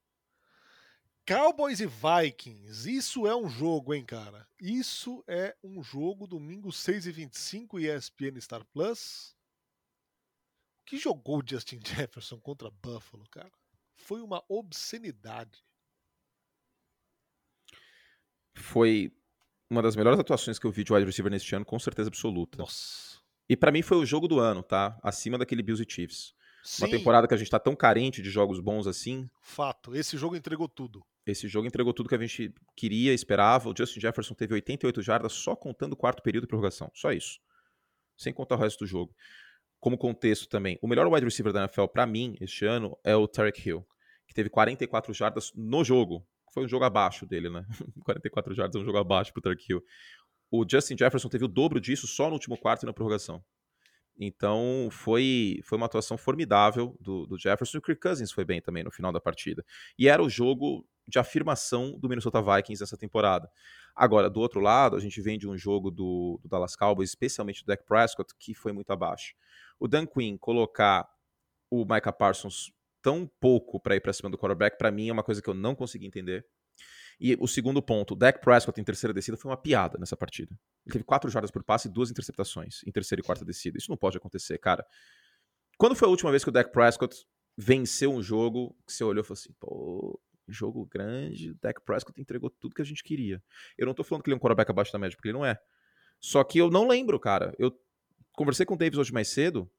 [1.28, 4.48] Cowboys e Vikings, isso é um jogo, hein, cara?
[4.62, 9.36] Isso é um jogo, domingo 6h25, ESPN Star Plus.
[10.80, 13.52] O que jogou Justin Jefferson contra Buffalo, cara?
[13.98, 15.66] Foi uma obscenidade.
[18.56, 19.12] Foi
[19.70, 22.58] uma das melhores atuações que eu vi de wide receiver neste ano, com certeza absoluta.
[22.58, 23.20] Nossa.
[23.50, 24.98] E para mim foi o jogo do ano, tá?
[25.04, 26.34] Acima daquele Bills e Chiefs.
[26.64, 26.86] Sim.
[26.86, 29.30] Uma temporada que a gente tá tão carente de jogos bons assim.
[29.42, 31.06] Fato, esse jogo entregou tudo.
[31.28, 33.70] Esse jogo entregou tudo que a gente queria, esperava.
[33.70, 36.90] O Justin Jefferson teve 88 jardas só contando o quarto período de prorrogação.
[36.94, 37.40] Só isso.
[38.18, 39.14] Sem contar o resto do jogo.
[39.80, 43.28] Como contexto também, o melhor wide receiver da NFL para mim este ano é o
[43.28, 43.86] Tarek Hill,
[44.26, 46.26] que teve 44 jardas no jogo.
[46.54, 47.66] Foi um jogo abaixo dele, né?
[48.04, 49.84] 44 jardas é um jogo abaixo pro Tarek Hill.
[50.50, 53.44] O Justin Jefferson teve o dobro disso só no último quarto e na prorrogação.
[54.20, 57.78] Então foi, foi uma atuação formidável do, do Jefferson.
[57.78, 59.64] O Kirk Cousins foi bem também no final da partida.
[59.98, 63.50] E era o jogo de afirmação do Minnesota Vikings essa temporada.
[63.96, 67.64] Agora, do outro lado, a gente vem de um jogo do, do Dallas Cowboys, especialmente
[67.64, 69.34] do Dak Prescott, que foi muito abaixo.
[69.80, 71.08] O Dan Quinn colocar
[71.70, 75.24] o Micah Parsons tão pouco para ir para cima do quarterback, para mim é uma
[75.24, 76.46] coisa que eu não consegui entender.
[77.20, 80.58] E o segundo ponto, o Dak Prescott em terceira descida foi uma piada nessa partida.
[80.86, 83.78] Ele teve quatro jardas por passe e duas interceptações em terceira e quarta descida.
[83.78, 84.86] Isso não pode acontecer, cara.
[85.78, 87.16] Quando foi a última vez que o Dak Prescott
[87.58, 92.22] venceu um jogo que você olhou e falou assim, pô, jogo grande, o Dak Prescott
[92.22, 93.44] entregou tudo que a gente queria.
[93.78, 95.46] Eu não tô falando que ele é um quarterback abaixo da média, porque ele não
[95.46, 95.58] é.
[96.20, 97.54] Só que eu não lembro, cara.
[97.58, 97.72] Eu
[98.32, 99.70] conversei com o Davis hoje mais cedo.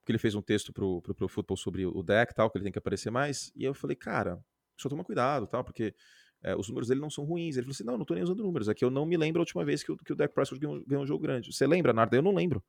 [0.00, 2.64] porque ele fez um texto pro, pro, pro Football sobre o deck tal, que ele
[2.64, 3.52] tem que aparecer mais.
[3.54, 4.42] E eu falei, cara,
[4.76, 5.94] só toma cuidado, tal, porque
[6.42, 7.56] é, os números dele não são ruins.
[7.56, 8.68] Ele falou assim: não, não tô nem usando números.
[8.68, 10.60] É que eu não me lembro a última vez que o, que o Dak Prescott
[10.60, 11.52] ganhou, ganhou um jogo grande.
[11.52, 12.16] Você lembra, Narda?
[12.16, 12.62] Eu não lembro.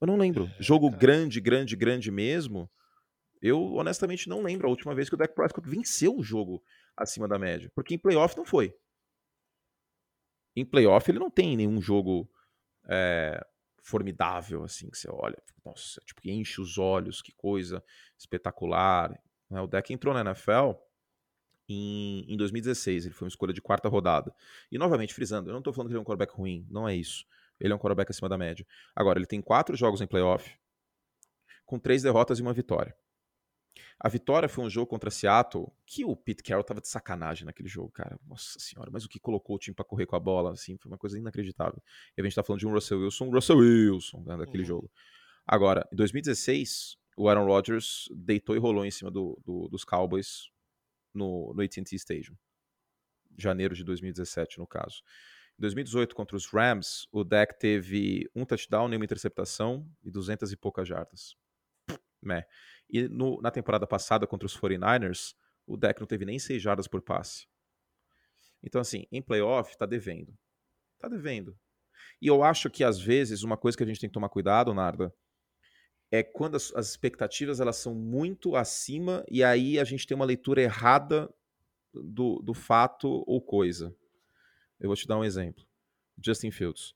[0.00, 0.50] Eu não lembro.
[0.58, 1.00] É, jogo cara.
[1.00, 2.70] grande, grande, grande mesmo.
[3.40, 6.62] Eu honestamente não lembro a última vez que o Dak Prescott venceu um jogo
[6.96, 7.70] acima da média.
[7.74, 8.74] Porque em playoff não foi.
[10.56, 12.28] Em playoff ele não tem nenhum jogo
[12.88, 13.44] é,
[13.82, 17.84] formidável, assim, que você olha, nossa, tipo, enche os olhos, que coisa
[18.18, 19.14] espetacular.
[19.50, 19.60] Né?
[19.60, 20.72] O Dak entrou na NFL
[21.68, 23.06] em, em 2016.
[23.06, 24.34] Ele foi uma escolha de quarta rodada.
[24.70, 26.94] E novamente, frisando, eu não estou falando que ele é um quarterback ruim, não é
[26.94, 27.26] isso.
[27.60, 28.66] Ele é um quarterback acima da média.
[28.94, 30.56] Agora, ele tem quatro jogos em playoff,
[31.64, 32.94] com três derrotas e uma vitória.
[33.98, 37.68] A vitória foi um jogo contra Seattle que o Pete Carroll tava de sacanagem naquele
[37.68, 38.18] jogo, cara.
[38.26, 40.90] Nossa senhora, mas o que colocou o time para correr com a bola, assim, foi
[40.90, 41.82] uma coisa inacreditável.
[42.16, 44.68] E a gente tá falando de um Russell Wilson, Russell Wilson, né, daquele uhum.
[44.68, 44.90] jogo.
[45.46, 50.50] Agora, em 2016, o Aaron Rodgers deitou e rolou em cima do, do, dos Cowboys
[51.12, 52.36] no, no AT&T Stadium.
[53.38, 55.02] Janeiro de 2017, no caso.
[55.58, 60.56] Em 2018, contra os Rams, o deck teve um touchdown, nenhuma interceptação e 200 e
[60.56, 61.36] poucas jardas.
[62.20, 62.44] Meh.
[62.90, 65.34] E no, na temporada passada, contra os 49ers,
[65.66, 67.46] o deck não teve nem 6 jardas por passe.
[68.62, 70.36] Então, assim, em playoff, tá devendo.
[70.98, 71.56] Tá devendo.
[72.20, 74.74] E eu acho que, às vezes, uma coisa que a gente tem que tomar cuidado,
[74.74, 75.14] Narda,
[76.10, 80.24] é quando as, as, expectativas elas são muito acima e aí a gente tem uma
[80.24, 81.32] leitura errada
[81.92, 83.94] do, do fato ou coisa.
[84.78, 85.64] Eu vou te dar um exemplo.
[86.22, 86.94] Justin Fields.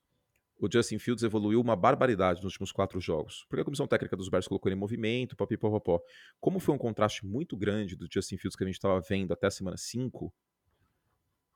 [0.59, 3.45] O Justin Fields evoluiu uma barbaridade nos últimos quatro jogos.
[3.47, 6.01] Porque a comissão técnica dos Bears colocou ele em movimento, papipopopó.
[6.39, 9.47] Como foi um contraste muito grande do Justin Fields que a gente estava vendo até
[9.47, 10.33] a semana 5,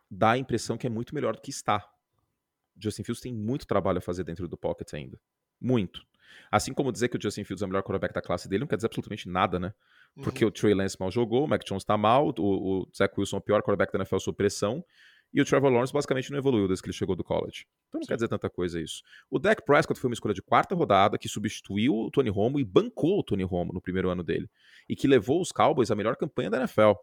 [0.10, 1.86] dá a impressão que é muito melhor do que está.
[2.78, 5.20] Justin Fields tem muito trabalho a fazer dentro do pocket ainda.
[5.60, 6.06] Muito.
[6.52, 8.68] Assim como dizer que o Justin Fields é o melhor quarterback da classe dele não
[8.68, 9.74] quer dizer absolutamente nada, né?
[10.16, 10.50] Porque uhum.
[10.50, 13.40] o Trey Lance mal jogou, o Mac Jones tá mal, o, o Zach Wilson é
[13.40, 14.86] o pior quarterback da NFL sob pressão,
[15.34, 17.66] e o Trevor Lawrence basicamente não evoluiu desde que ele chegou do college.
[17.88, 18.10] Então não Sim.
[18.10, 19.02] quer dizer tanta coisa isso.
[19.32, 22.64] O Dak Prescott foi uma escolha de quarta rodada que substituiu o Tony Romo e
[22.64, 24.48] bancou o Tony Romo no primeiro ano dele.
[24.88, 26.94] E que levou os Cowboys à melhor campanha da NFL.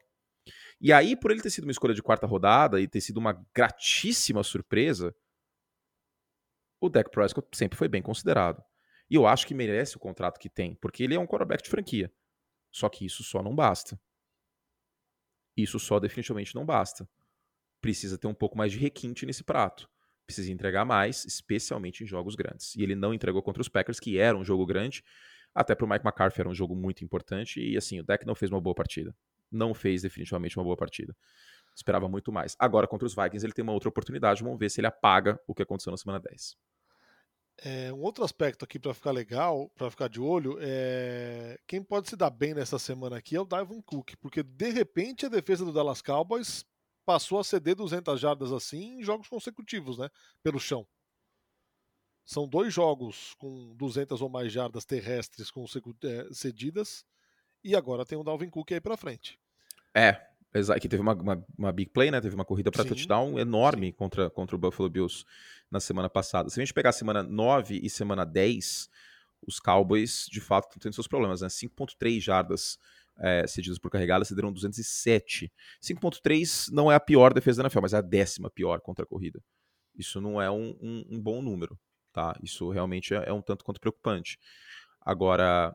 [0.81, 3.45] E aí, por ele ter sido uma escolha de quarta rodada e ter sido uma
[3.53, 5.15] gratíssima surpresa,
[6.81, 8.63] o Dak Prescott sempre foi bem considerado.
[9.11, 11.71] E eu acho que merece o contrato que tem, porque ele é um quarterback de
[11.71, 12.13] franquia.
[12.71, 14.01] Só que isso só não basta.
[15.57, 17.09] Isso só definitivamente não basta.
[17.81, 19.91] Precisa ter um pouco mais de requinte nesse prato.
[20.25, 22.77] Precisa entregar mais, especialmente em jogos grandes.
[22.77, 25.03] E ele não entregou contra os Packers, que era um jogo grande.
[25.53, 27.61] Até para o Mike McCarthy era um jogo muito importante.
[27.61, 29.15] E assim, o deck não fez uma boa partida.
[29.51, 31.17] Não fez definitivamente uma boa partida.
[31.75, 32.55] Esperava muito mais.
[32.59, 34.45] Agora, contra os Vikings, ele tem uma outra oportunidade.
[34.45, 36.57] Vamos ver se ele apaga o que aconteceu na semana 10.
[37.63, 42.09] É, um outro aspecto aqui para ficar legal, para ficar de olho, é quem pode
[42.09, 45.63] se dar bem nessa semana aqui é o Davon Cook, porque de repente a defesa
[45.63, 46.65] do Dallas Cowboys
[47.05, 50.09] passou a ceder 200 jardas assim em jogos consecutivos, né,
[50.43, 50.87] pelo chão.
[52.25, 55.51] São dois jogos com 200 ou mais jardas terrestres
[56.05, 57.05] é, cedidas
[57.63, 59.39] e agora tem o Dalvin Cook aí para frente.
[59.95, 60.30] É,
[60.81, 62.21] que teve uma, uma, uma, big play, né?
[62.21, 65.25] Teve uma corrida para touchdown enorme contra, contra o Buffalo Bills
[65.71, 66.51] na semana passada.
[66.51, 68.91] Se a gente pegar semana 9 e semana 10,
[69.47, 71.49] os Cowboys de fato estão tendo seus problemas, né?
[71.49, 72.79] 5.3 jardas
[73.19, 75.53] é, cedidas por carregada, cederam 207.
[75.81, 79.09] 5.3 não é a pior defesa da NFL, mas é a décima pior contra a
[79.09, 79.41] corrida.
[79.97, 81.79] Isso não é um, um, um bom número,
[82.13, 82.37] tá?
[82.43, 84.39] Isso realmente é, é um tanto quanto preocupante.
[85.01, 85.75] Agora,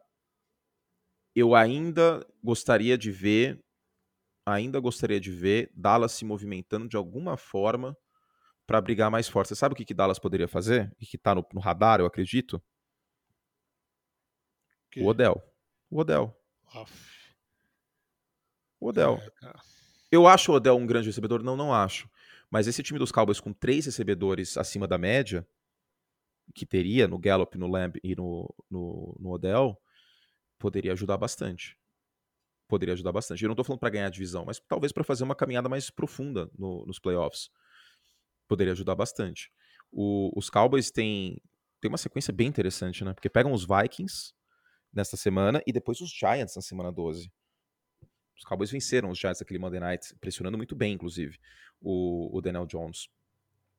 [1.35, 3.63] eu ainda gostaria de ver
[4.45, 7.97] ainda gostaria de ver Dallas se movimentando de alguma forma
[8.67, 9.49] para brigar mais forte.
[9.49, 10.93] Você sabe o que, que Dallas poderia fazer?
[10.99, 12.62] E que está no, no, radar, eu acredito?
[14.91, 15.01] Que?
[15.01, 15.41] O Odell.
[15.89, 16.36] O Odell.
[18.79, 19.19] O Odell.
[19.43, 19.53] É,
[20.12, 21.41] eu acho o Odell um grande recebedor?
[21.41, 22.10] Não, não acho.
[22.49, 25.47] Mas esse time dos Cowboys com três recebedores acima da média,
[26.53, 29.79] que teria no Gallup, no Lamb e no, no, no Odell,
[30.60, 31.77] poderia ajudar bastante
[32.67, 33.43] poderia ajudar bastante.
[33.43, 35.89] Eu não estou falando para ganhar a divisão, mas talvez para fazer uma caminhada mais
[35.89, 37.49] profunda no, nos playoffs.
[38.47, 39.51] Poderia ajudar bastante.
[39.91, 41.41] O, os Cowboys têm,
[41.80, 43.13] têm uma sequência bem interessante, né?
[43.13, 44.34] Porque pegam os Vikings
[44.93, 47.32] nesta semana e depois os Giants na semana 12.
[48.38, 51.38] Os Cowboys venceram os Giants aquele Monday Night, pressionando muito bem, inclusive,
[51.82, 53.08] o, o Daniel Jones.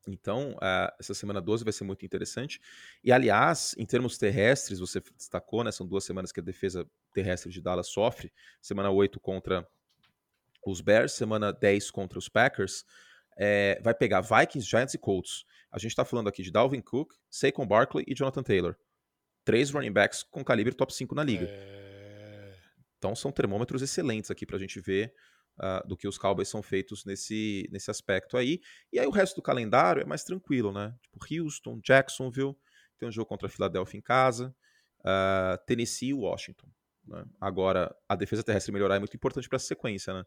[0.06, 2.60] Então, uh, essa semana 12 vai ser muito interessante.
[3.02, 5.72] E, aliás, em termos terrestres, você destacou, né?
[5.72, 8.32] São duas semanas que a defesa terrestre de Dallas sofre.
[8.60, 9.66] Semana 8 contra
[10.64, 12.84] os Bears, semana 10 contra os Packers.
[13.38, 15.44] É, vai pegar Vikings, Giants e Colts.
[15.70, 18.76] A gente está falando aqui de Dalvin Cook, Saquon Barkley e Jonathan Taylor.
[19.44, 21.46] três running backs com calibre top 5 na liga.
[21.48, 22.54] É...
[22.98, 25.14] Então são termômetros excelentes aqui para a gente ver
[25.58, 28.60] uh, do que os Cowboys são feitos nesse, nesse aspecto aí.
[28.92, 30.94] E aí o resto do calendário é mais tranquilo, né?
[31.02, 32.56] Tipo Houston, Jacksonville,
[32.98, 34.54] tem um jogo contra a Filadélfia em casa,
[35.00, 36.68] uh, Tennessee e Washington.
[37.06, 37.24] Né?
[37.40, 40.24] Agora, a defesa terrestre melhorar é muito importante para essa sequência, né?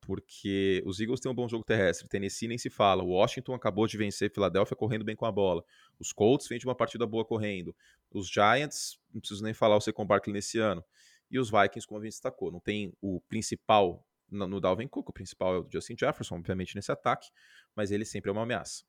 [0.00, 3.96] Porque os Eagles têm um bom jogo terrestre, Tennessee nem se fala, Washington acabou de
[3.96, 5.64] vencer Filadélfia correndo bem com a bola,
[5.98, 7.74] os Colts vêm de uma partida boa correndo,
[8.10, 10.84] os Giants, não preciso nem falar o Secon Barkley nesse ano,
[11.30, 15.12] e os Vikings, como a gente destacou, não tem o principal no Dalvin Cook, o
[15.12, 17.30] principal é o Justin Jefferson, obviamente, nesse ataque,
[17.74, 18.84] mas ele sempre é uma ameaça.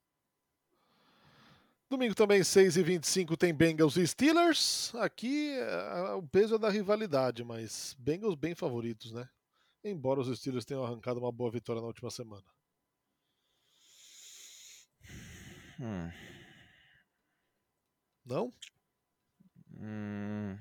[1.90, 4.94] Domingo também, 6h25, tem Bengals e Steelers.
[4.96, 5.54] Aqui
[6.18, 9.30] o peso é da rivalidade, mas Bengals bem favoritos, né?
[9.84, 12.44] Embora os Steelers tenham arrancado uma boa vitória na última semana.
[15.80, 16.12] Hum.
[18.26, 18.54] Não?
[19.80, 20.58] Hum.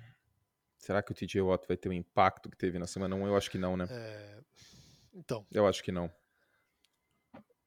[0.86, 3.26] Será que o TJ Watt vai ter o impacto que teve na semana 1?
[3.26, 3.88] Eu acho que não, né?
[3.90, 4.38] É...
[5.12, 5.44] Então.
[5.50, 6.08] Eu acho que não.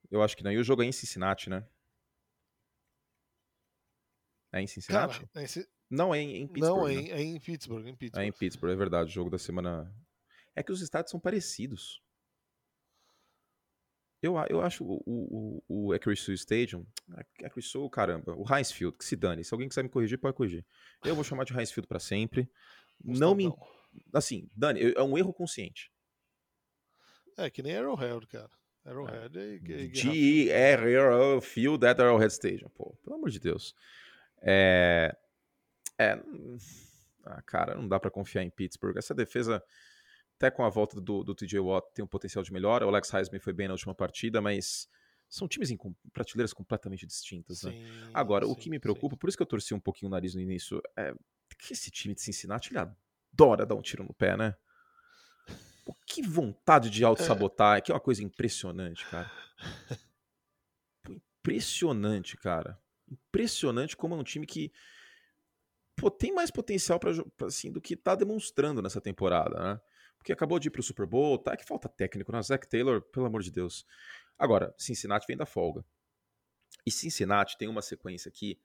[0.10, 0.54] Eu acho que não.
[0.54, 1.68] E o jogo é em Cincinnati, né?
[4.54, 5.20] É em Cincinnati?
[5.20, 5.66] Cara, é em...
[5.90, 6.80] Não, é em, Pittsburgh.
[6.80, 7.02] Não, é né?
[7.02, 8.24] em, é em Pittsburgh, em Pittsburgh.
[8.24, 9.10] É em Pittsburgh, é verdade.
[9.10, 9.94] O jogo da semana.
[10.56, 12.02] É que os estádios são parecidos.
[14.22, 16.86] Eu, eu acho o, o, o Acrisure Stadium.
[17.44, 18.34] Acrisure, caramba.
[18.38, 19.44] O Heinz Field, que se dane.
[19.44, 20.66] Se alguém quiser me corrigir, pode corrigir.
[21.04, 22.50] Eu vou chamar de Heinz Field pra sempre.
[23.04, 23.52] Não me.
[24.14, 25.92] Assim, Dani, é um erro consciente.
[27.38, 28.50] É, que nem Arrowhead, cara.
[28.86, 29.56] Arrowhead é.
[29.56, 29.94] e.
[29.94, 32.70] G-E-R-O Field at Arrowhead Stadium.
[32.70, 33.76] Pô, pelo amor de Deus.
[34.42, 35.16] É.
[35.98, 36.20] É.
[37.26, 38.98] Ah, cara, não dá para confiar em Pittsburgh.
[38.98, 39.64] Essa defesa,
[40.36, 42.86] até com a volta do, do TJ Watt, tem um potencial de melhora.
[42.86, 44.90] O Alex Heisman foi bem na última partida, mas
[45.30, 45.78] são times em
[46.12, 47.64] prateleiras completamente distintas.
[47.64, 47.74] Né?
[48.14, 49.20] Agora, sim, o que me preocupa, sim.
[49.20, 51.14] por isso que eu torci um pouquinho o nariz no início, é
[51.58, 54.56] que esse time de Cincinnati ele adora dar um tiro no pé, né?
[55.86, 57.82] Pô, que vontade de auto-sabotar, é.
[57.82, 59.32] que é uma coisa impressionante, cara.
[61.04, 62.80] Pô, impressionante, cara.
[63.10, 64.72] Impressionante como é um time que
[65.96, 67.12] pô, tem mais potencial para
[67.46, 69.82] assim do que tá demonstrando nessa temporada, né?
[70.18, 71.54] Porque acabou de ir pro Super Bowl, tá?
[71.54, 72.42] É que falta técnico, né?
[72.42, 73.86] Zach Taylor, pelo amor de Deus.
[74.38, 75.84] Agora, Cincinnati vem da folga.
[76.86, 78.60] E Cincinnati tem uma sequência aqui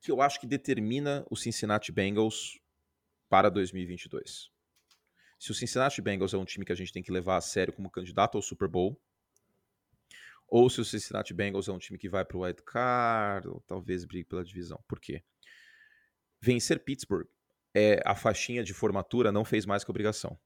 [0.00, 2.58] que eu acho que determina o Cincinnati Bengals
[3.28, 4.50] para 2022.
[5.38, 7.72] Se o Cincinnati Bengals é um time que a gente tem que levar a sério
[7.72, 9.00] como candidato ao Super Bowl,
[10.48, 13.60] ou se o Cincinnati Bengals é um time que vai para o wild card, ou
[13.66, 14.82] talvez brigue pela divisão.
[14.86, 15.24] Por quê?
[16.40, 17.26] Vencer Pittsburgh,
[17.74, 20.38] é, a faixinha de formatura não fez mais que obrigação.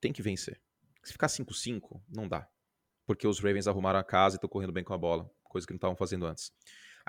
[0.00, 0.60] Tem que vencer.
[1.02, 2.48] Se ficar 5-5, não dá.
[3.04, 5.72] Porque os Ravens arrumaram a casa e estão correndo bem com a bola, coisa que
[5.72, 6.52] não estavam fazendo antes.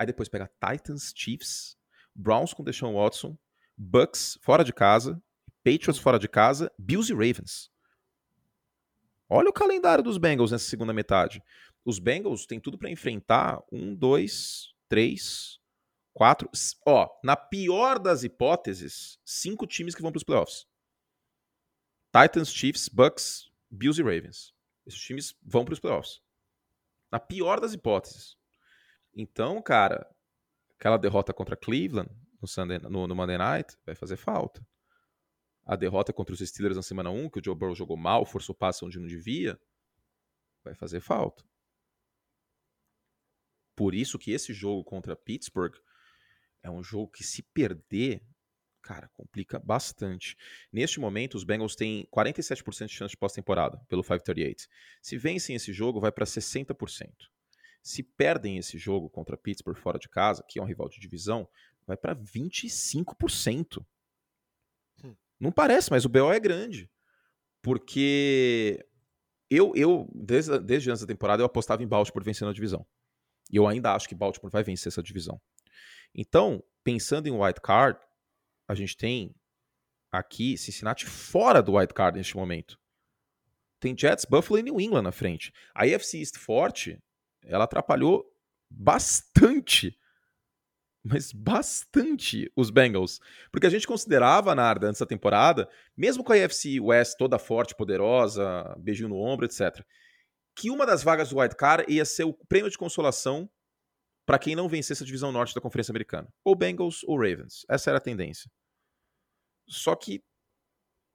[0.02, 1.78] Aí depois pega Titans, Chiefs,
[2.16, 3.38] Browns com Deshaun Watson,
[3.78, 5.22] Bucks fora de casa,
[5.64, 7.70] Patriots fora de casa, Bills e Ravens.
[9.30, 11.40] Olha o calendário dos Bengals nessa segunda metade.
[11.86, 15.60] Os Bengals têm tudo para enfrentar um, dois, três,
[16.16, 16.50] quatro.
[16.84, 20.66] Ó, na pior das hipóteses, cinco times que vão para os playoffs:
[22.12, 24.52] Titans, Chiefs, Bucks, Bills e Ravens.
[24.84, 26.24] Esses times vão para os playoffs.
[27.12, 28.41] Na pior das hipóteses.
[29.14, 30.10] Então, cara,
[30.78, 32.10] aquela derrota contra Cleveland
[32.42, 34.66] no, Sunday, no, no Monday Night vai fazer falta
[35.66, 38.54] a derrota contra os Steelers na semana 1, que o Joe Burrow jogou mal, forçou
[38.54, 39.60] passe onde não devia,
[40.64, 41.44] vai fazer falta.
[43.76, 45.76] Por isso que esse jogo contra Pittsburgh
[46.62, 48.22] é um jogo que se perder,
[48.82, 50.36] cara, complica bastante.
[50.72, 54.68] Neste momento, os Bengals têm 47% de chance de pós-temporada pelo 538.
[55.02, 57.32] Se vencem esse jogo, vai para 60%.
[57.82, 61.48] Se perdem esse jogo contra Pittsburgh fora de casa, que é um rival de divisão,
[61.86, 63.84] vai para 25%.
[65.40, 66.88] Não parece, mas o BO é grande.
[67.64, 68.86] Porque
[69.50, 72.86] eu, eu desde, desde antes da temporada, eu apostava em Baltimore vencendo a divisão.
[73.52, 75.42] E eu ainda acho que Baltimore vai vencer essa divisão.
[76.14, 78.00] Então, pensando em wild card,
[78.68, 79.36] a gente tem
[80.12, 82.80] aqui Cincinnati fora do wild card neste momento.
[83.80, 85.52] Tem Jets, Buffalo e New England na frente.
[85.74, 87.02] A AFC East forte,
[87.44, 88.26] ela atrapalhou
[88.70, 89.98] bastante
[91.04, 93.20] mas bastante os Bengals.
[93.52, 97.76] Porque a gente considerava, Narda, antes da temporada, mesmo com a AFC West toda forte,
[97.76, 99.84] poderosa, beijinho no ombro, etc.,
[100.56, 103.50] que uma das vagas do White Card ia ser o prêmio de consolação
[104.26, 106.32] para quem não vencesse a divisão norte da Conferência Americana.
[106.44, 107.66] Ou Bengals ou Ravens.
[107.70, 108.52] Essa era a tendência.
[109.68, 110.24] Só que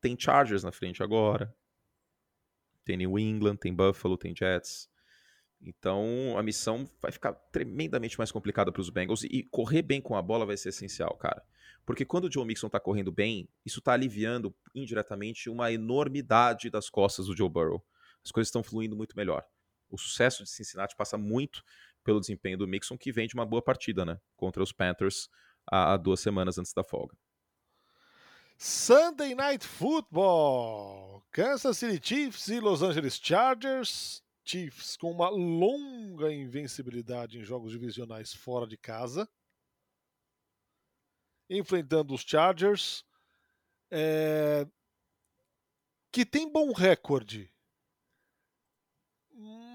[0.00, 1.54] tem Chargers na frente agora.
[2.84, 4.88] Tem New England, tem Buffalo, tem Jets.
[5.61, 10.14] Então a missão vai ficar tremendamente mais complicada para os Bengals e correr bem com
[10.14, 11.42] a bola vai ser essencial, cara.
[11.84, 16.90] Porque quando o Joe Mixon está correndo bem, isso está aliviando indiretamente uma enormidade das
[16.90, 17.84] costas do Joe Burrow.
[18.24, 19.44] As coisas estão fluindo muito melhor.
[19.88, 21.62] O sucesso de Cincinnati passa muito
[22.02, 24.18] pelo desempenho do Mixon, que vem de uma boa partida, né?
[24.36, 25.28] Contra os Panthers
[25.66, 27.16] há duas semanas antes da folga.
[28.59, 31.24] Sunday Night Football.
[31.30, 34.25] Kansas City Chiefs e Los Angeles Chargers.
[34.47, 39.28] Chiefs com uma longa invencibilidade em jogos divisionais fora de casa.
[41.51, 43.05] Enfrentando os Chargers.
[43.90, 44.66] É...
[46.12, 47.53] Que tem bom recorde.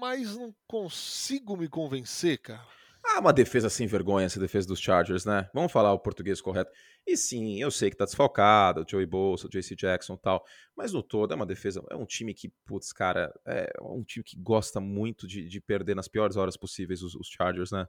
[0.00, 2.81] Mas não consigo me convencer, cara.
[3.14, 5.46] Ah, uma defesa sem vergonha, essa defesa dos Chargers, né?
[5.52, 6.70] Vamos falar o português correto.
[7.06, 10.42] E sim, eu sei que tá desfalcado, o Joey Bolsa, o JC Jackson e tal,
[10.74, 14.24] mas no todo é uma defesa, é um time que, putz, cara, é um time
[14.24, 17.86] que gosta muito de, de perder nas piores horas possíveis os, os Chargers, né?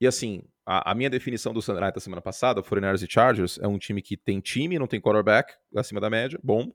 [0.00, 3.66] E assim, a, a minha definição do Sunday da semana passada, 49ers e Chargers, é
[3.66, 6.72] um time que tem time, não tem quarterback, acima da média, bom,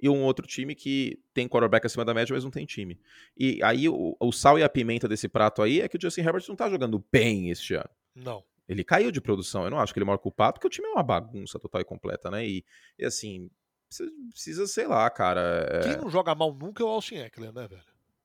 [0.00, 3.00] e um outro time que tem quarterback acima da média, mas não tem time.
[3.36, 6.20] E aí o, o, sal e a pimenta desse prato aí é que o Justin
[6.20, 7.88] Herbert não tá jogando bem este ano.
[8.14, 8.44] Não.
[8.68, 9.64] Ele caiu de produção.
[9.64, 11.58] Eu não acho que ele é o maior culpado, porque o time é uma bagunça
[11.58, 12.46] total e completa, né?
[12.46, 12.64] E,
[12.98, 13.48] e assim,
[13.88, 15.66] precisa, precisa, sei lá, cara.
[15.70, 15.80] É...
[15.80, 17.82] Quem não joga mal nunca é o Austin Eckler, né, velho?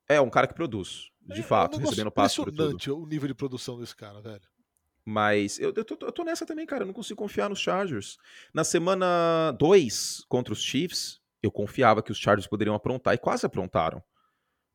[0.10, 3.02] É, um cara que produz, de é, fato, é um recebendo passo por tudo.
[3.02, 4.42] o nível de produção desse cara, velho.
[5.06, 6.84] Mas eu, eu, tô, eu tô nessa também, cara.
[6.84, 8.18] Eu não consigo confiar nos Chargers.
[8.54, 13.46] Na semana 2 contra os Chiefs, eu confiava que os Chargers poderiam aprontar e quase
[13.46, 14.04] aprontaram.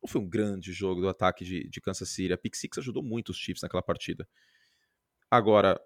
[0.03, 2.33] Não foi um grande jogo do ataque de, de Kansas City.
[2.33, 4.29] A Pick Six ajudou muito os Chiefs naquela partida.
[5.31, 5.81] Agora,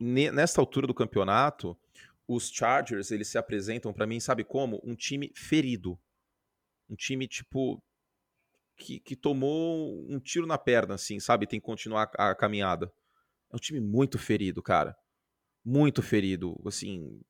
[0.00, 1.76] nesta altura do campeonato,
[2.26, 4.80] os Chargers eles se apresentam para mim, sabe como?
[4.84, 5.98] Um time ferido.
[6.88, 7.82] Um time tipo
[8.76, 11.46] que, que, tomou um tiro na perna, assim, sabe?
[11.46, 12.90] Tem que continuar a, a caminhada.
[13.52, 14.96] É um time muito ferido, cara.
[15.64, 17.20] Muito ferido, assim,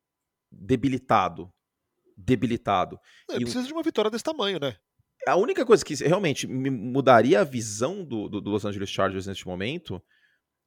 [0.49, 1.51] debilitado
[2.25, 2.99] debilitado.
[3.29, 3.67] É, e precisa um...
[3.67, 4.75] de uma vitória desse tamanho, né?
[5.27, 9.45] A única coisa que realmente mudaria a visão do, do, do, Los Angeles Chargers neste
[9.45, 10.01] momento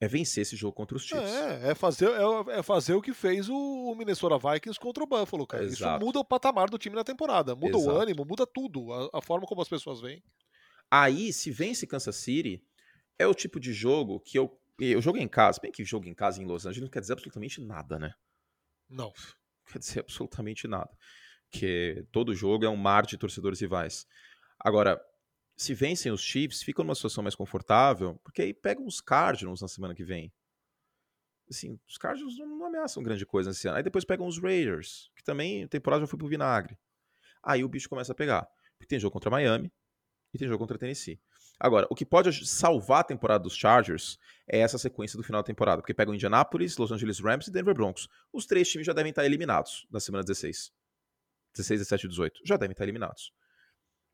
[0.01, 1.29] é vencer esse jogo contra os Chiefs.
[1.29, 5.47] É, é fazer, é, é fazer o que fez o Minnesota Vikings contra o Buffalo,
[5.47, 5.65] cara.
[5.65, 5.97] Exato.
[5.97, 7.97] Isso muda o patamar do time na temporada, muda Exato.
[7.97, 10.23] o ânimo, muda tudo, a, a forma como as pessoas veem.
[10.89, 12.63] Aí, se vence Kansas City,
[13.19, 14.61] é o tipo de jogo que eu.
[14.79, 17.13] Eu jogo em casa, bem que jogo em casa em Los Angeles não quer dizer
[17.13, 18.13] absolutamente nada, né?
[18.91, 19.13] Não.
[19.71, 20.91] Quer dizer absolutamente nada
[21.55, 24.07] que todo jogo é um mar de torcedores rivais.
[24.59, 25.01] Agora,
[25.57, 29.69] se vencem os Chiefs, ficam numa situação mais confortável, porque aí pegam os Cardinals na
[29.69, 30.33] semana que vem.
[31.49, 33.77] Assim, os Cardinals não, não ameaçam grande coisa esse ano.
[33.77, 36.77] Aí depois pegam os Raiders, que também a temporada já foi pro vinagre.
[37.43, 38.49] Aí o bicho começa a pegar.
[38.77, 39.73] Porque tem jogo contra Miami
[40.33, 41.21] e tem jogo contra Tennessee.
[41.61, 45.47] Agora, o que pode salvar a temporada dos Chargers é essa sequência do final da
[45.47, 48.09] temporada, porque pegam Indianapolis, Los Angeles Rams e Denver Broncos.
[48.33, 50.73] Os três times já devem estar eliminados na semana 16.
[51.55, 53.33] 16, 17 e 18, já devem estar eliminados.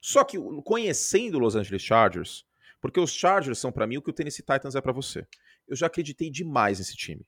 [0.01, 2.45] Só que conhecendo Los Angeles Chargers,
[2.80, 5.26] porque os Chargers são para mim o que o Tennessee Titans é para você.
[5.68, 7.26] Eu já acreditei demais nesse time.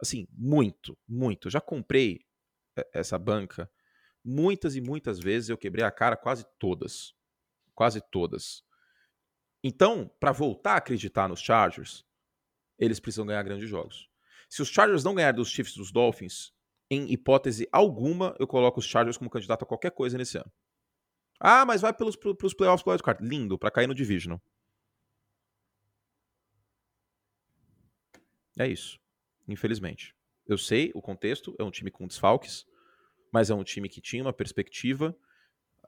[0.00, 1.48] Assim, muito, muito.
[1.48, 2.24] Eu já comprei
[2.92, 3.70] essa banca
[4.24, 7.14] muitas e muitas vezes, eu quebrei a cara quase todas.
[7.74, 8.64] Quase todas.
[9.62, 12.04] Então, para voltar a acreditar nos Chargers,
[12.78, 14.08] eles precisam ganhar grandes jogos.
[14.48, 16.52] Se os Chargers não ganharem dos Chiefs dos Dolphins,
[16.90, 20.50] em hipótese alguma, eu coloco os Chargers como candidato a qualquer coisa nesse ano.
[21.38, 23.26] Ah, mas vai pelos, pelos playoffs do wildcard.
[23.26, 24.40] Lindo, para cair no Divisional.
[28.58, 28.98] É isso.
[29.46, 30.14] Infelizmente.
[30.46, 32.64] Eu sei o contexto, é um time com desfalques,
[33.32, 35.14] mas é um time que tinha uma perspectiva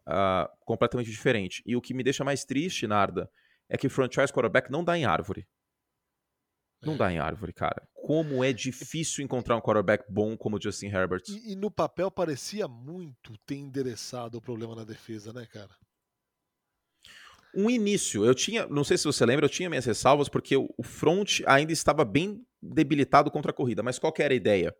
[0.06, 1.62] uh, completamente diferente.
[1.64, 3.30] E o que me deixa mais triste, Narda,
[3.68, 5.46] é que o franchise quarterback não dá em árvore.
[6.82, 6.96] Não é.
[6.96, 7.86] dá em árvore, cara.
[7.94, 11.22] Como é difícil encontrar um quarterback bom como o Justin Herbert.
[11.28, 15.70] E, e, no papel parecia muito ter endereçado o problema na defesa, né, cara?
[17.54, 18.24] Um início.
[18.24, 21.72] Eu tinha, não sei se você lembra, eu tinha minhas ressalvas porque o, front ainda
[21.72, 23.82] estava bem debilitado contra a corrida.
[23.82, 24.74] Mas qual era a ideia?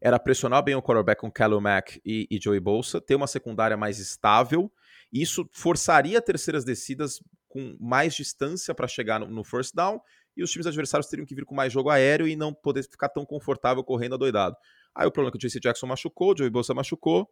[0.00, 3.76] Era pressionar bem o quarterback com Khalil Mack e, e Joey Bolsa, ter uma secundária
[3.76, 4.72] mais estável.
[5.12, 10.00] Isso forçaria terceiras descidas com mais distância para chegar no, no first down
[10.40, 13.10] e os times adversários teriam que vir com mais jogo aéreo e não poder ficar
[13.10, 14.56] tão confortável correndo adoidado.
[14.94, 17.30] Aí o problema é que o JC Jackson machucou, o Joey Bolsa machucou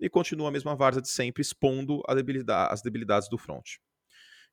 [0.00, 3.76] e continua a mesma várzea de sempre, expondo debilidade, as debilidades do front.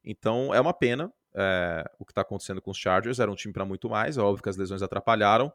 [0.03, 3.19] Então é uma pena é, o que está acontecendo com os Chargers.
[3.19, 5.49] Era um time para muito mais, é óbvio que as lesões atrapalharam,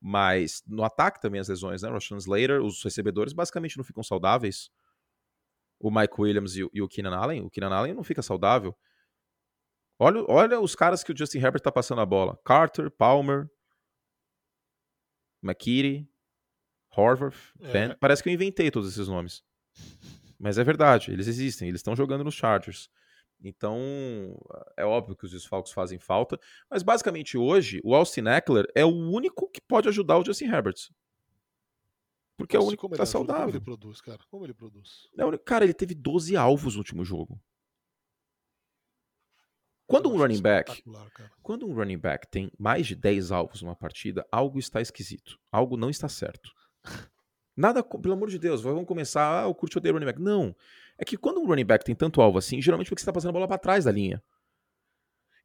[0.00, 1.90] mas no ataque também as lesões, né?
[1.90, 4.70] Rashawn Slater, os recebedores basicamente não ficam saudáveis.
[5.78, 8.74] o Mike Williams e e o Keenan Allen, o Keenan Allen não fica saudável.
[10.02, 12.36] Olha, olha os caras que o Justin Herbert tá passando a bola.
[12.44, 13.48] Carter, Palmer,
[15.40, 16.10] McKitty,
[16.96, 17.72] Horvath, é.
[17.72, 17.96] Ben.
[18.00, 19.44] Parece que eu inventei todos esses nomes.
[20.40, 22.90] Mas é verdade, eles existem, eles estão jogando nos Chargers.
[23.44, 23.78] Então,
[24.76, 26.38] é óbvio que os desfalques fazem falta,
[26.68, 30.90] mas basicamente hoje, o Austin Eckler é o único que pode ajudar o Justin Herbert.
[32.36, 33.44] Porque Nossa, é o único que tá saudável.
[33.44, 34.18] Como ele produz, cara?
[34.28, 35.08] Como ele produz?
[35.16, 37.40] É cara, ele teve 12 alvos no último jogo.
[39.86, 40.82] Quando um running back,
[41.42, 45.38] quando um running back tem mais de 10 alvos numa partida, algo está esquisito.
[45.50, 46.50] Algo não está certo.
[47.56, 50.20] Nada, pelo amor de Deus, vamos começar, ah, o curte odeia running back.
[50.20, 50.56] Não.
[50.96, 53.30] É que quando um running back tem tanto alvo assim, geralmente porque você está passando
[53.30, 54.22] a bola para trás da linha.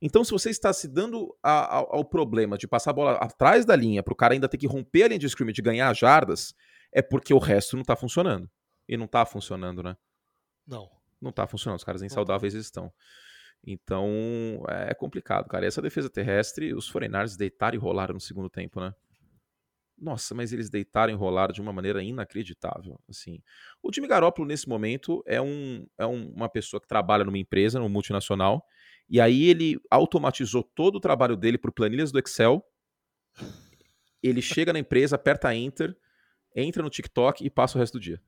[0.01, 3.65] Então, se você está se dando a, a, ao problema de passar a bola atrás
[3.65, 5.91] da linha, para o cara ainda ter que romper a linha de scrimmage e ganhar
[5.95, 6.53] jardas,
[6.93, 8.49] é porque o resto não está funcionando.
[8.87, 9.97] E não está funcionando, né?
[10.65, 10.89] Não.
[11.19, 11.79] Não está funcionando.
[11.79, 12.59] Os caras insaudáveis tá.
[12.59, 12.93] estão.
[13.69, 15.65] Então, é complicado, cara.
[15.65, 18.93] E essa defesa terrestre, os Foreigners deitaram e rolaram no segundo tempo, né?
[19.99, 22.97] Nossa, mas eles deitaram e rolaram de uma maneira inacreditável.
[23.09, 23.41] Assim,
[23.83, 27.77] o Jimmy Garoppolo nesse momento é, um, é um, uma pessoa que trabalha numa empresa,
[27.77, 28.65] numa multinacional,
[29.09, 32.63] e aí ele automatizou todo o trabalho dele por planilhas do Excel.
[34.23, 35.93] Ele chega na empresa, aperta Enter,
[36.55, 38.21] entra no TikTok e passa o resto do dia.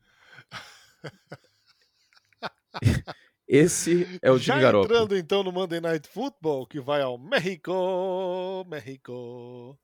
[3.51, 8.63] Esse é o Jimmy Já entrando então no Monday Night Football, que vai ao México,
[8.67, 9.75] México.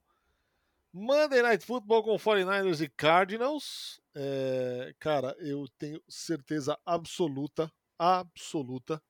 [0.93, 3.99] Monday Night Football com 49ers e Cardinals.
[4.13, 9.01] É, cara, eu tenho certeza absoluta, absoluta,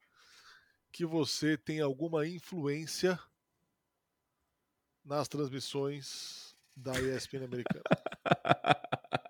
[0.90, 3.20] que você tem alguma influência
[5.04, 7.84] nas transmissões da ESPN americana.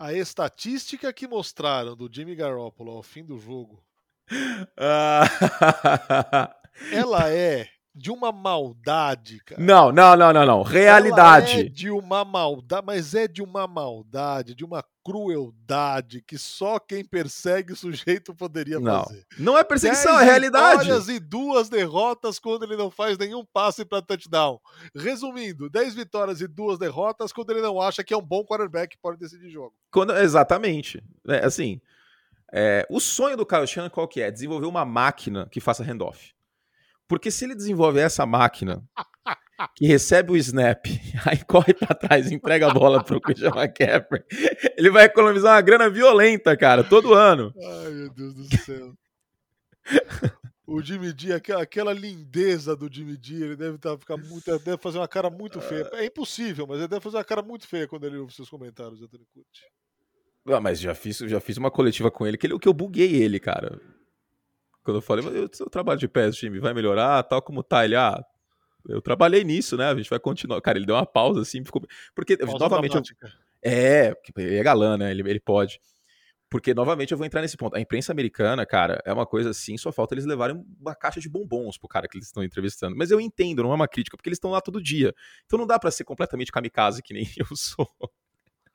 [0.00, 3.84] A estatística que mostraram do Jimmy Garoppolo ao fim do jogo,
[6.90, 9.60] ela é de uma maldade, cara.
[9.60, 10.62] Não, não, não, não, não.
[10.62, 11.52] Realidade.
[11.52, 16.78] Ela é de uma maldade, mas é de uma maldade, de uma crueldade que só
[16.78, 19.04] quem persegue o sujeito poderia não.
[19.04, 19.26] fazer.
[19.38, 20.84] Não é perseguição, é realidade.
[20.84, 24.60] Vitórias e duas derrotas quando ele não faz nenhum passe para touchdown.
[24.94, 28.96] Resumindo, 10 vitórias e duas derrotas quando ele não acha que é um bom quarterback
[28.96, 29.74] que pode decidir jogo.
[29.90, 31.02] Quando, exatamente.
[31.26, 31.80] É, assim,
[32.52, 34.30] é, o sonho do Kyle Shanahan qual que é?
[34.30, 36.34] Desenvolver uma máquina que faça handoff.
[37.10, 38.80] Porque se ele desenvolve essa máquina
[39.74, 40.86] que recebe o snap,
[41.26, 44.22] aí corre para trás e entrega a bola pro Christian McCaffrey,
[44.78, 47.52] ele vai economizar uma grana violenta, cara, todo ano.
[47.60, 48.94] Ai, meu Deus do céu.
[50.64, 54.98] O Jimmy D, aquela lindeza do Jimmy D, ele deve tá, ficar muito, deve fazer
[54.98, 55.90] uma cara muito feia.
[55.94, 59.02] É impossível, mas ele deve fazer uma cara muito feia quando ele ouve seus comentários,
[59.02, 59.62] Anthony Curti.
[60.46, 63.16] Ah, mas já fiz, já fiz uma coletiva com ele que, ele, que eu buguei
[63.16, 63.80] ele, cara.
[64.90, 67.84] Quando eu falei, mas o seu trabalho de pés, time, vai melhorar, tal como tá?
[67.84, 68.20] Ele, ah,
[68.88, 69.86] eu trabalhei nisso, né?
[69.86, 70.60] A gente vai continuar.
[70.60, 71.82] Cara, ele deu uma pausa assim, ficou.
[72.14, 72.96] Porque, pausa novamente.
[72.96, 73.28] Eu...
[73.62, 75.10] É, ele é galã, né?
[75.12, 75.78] Ele, ele pode.
[76.50, 77.76] Porque, novamente, eu vou entrar nesse ponto.
[77.76, 81.28] A imprensa americana, cara, é uma coisa assim, só falta eles levarem uma caixa de
[81.28, 82.96] bombons pro cara que eles estão entrevistando.
[82.96, 85.14] Mas eu entendo, não é uma crítica, porque eles estão lá todo dia.
[85.46, 87.88] Então não dá para ser completamente kamikaze que nem eu sou.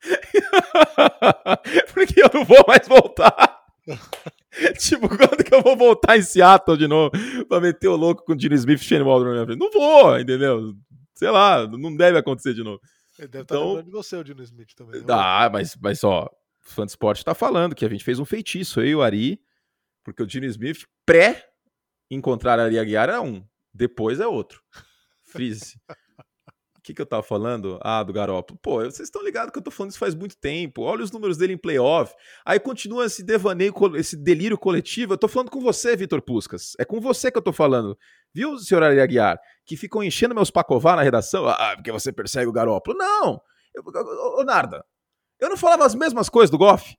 [1.93, 3.54] porque eu não vou mais voltar.
[4.79, 7.11] tipo, quando que eu vou voltar em Seattle de novo
[7.47, 9.59] pra meter o louco com o Gene Smith e Shane Waldron na minha frente?
[9.59, 10.73] Não vou, entendeu?
[11.13, 12.81] Sei lá, não deve acontecer de novo.
[13.17, 15.01] Ele deve então, estar lembrando de você, o Gene Smith, também.
[15.01, 15.07] Né?
[15.09, 18.25] Ah, mas, mas ó, o fã de esporte tá falando que a gente fez um
[18.25, 19.39] feitiço, eu e o Ari,
[20.03, 21.47] porque o Gene Smith, pré
[22.09, 24.61] encontrar a Ari Aguiar é um, depois é outro.
[25.23, 25.79] Freeze
[26.85, 27.79] que, que eu tava falando?
[27.81, 28.59] Ah, do Garoppolo.
[28.61, 30.83] Pô, vocês estão ligados que eu tô falando isso faz muito tempo.
[30.83, 32.13] Olha os números dele em playoff.
[32.45, 35.13] Aí continua esse devaneio, esse delírio coletivo.
[35.13, 36.73] Eu tô falando com você, Vitor Puscas.
[36.77, 37.97] É com você que eu tô falando.
[38.31, 39.39] Viu, senhor Ari Aguiar?
[39.65, 41.47] Que ficam enchendo meus pacová na redação.
[41.47, 42.97] Ah, porque você persegue o Garoppolo.
[42.97, 43.41] Não!
[44.37, 44.85] ô, Narda,
[45.39, 46.95] eu não falava as mesmas coisas do Goff?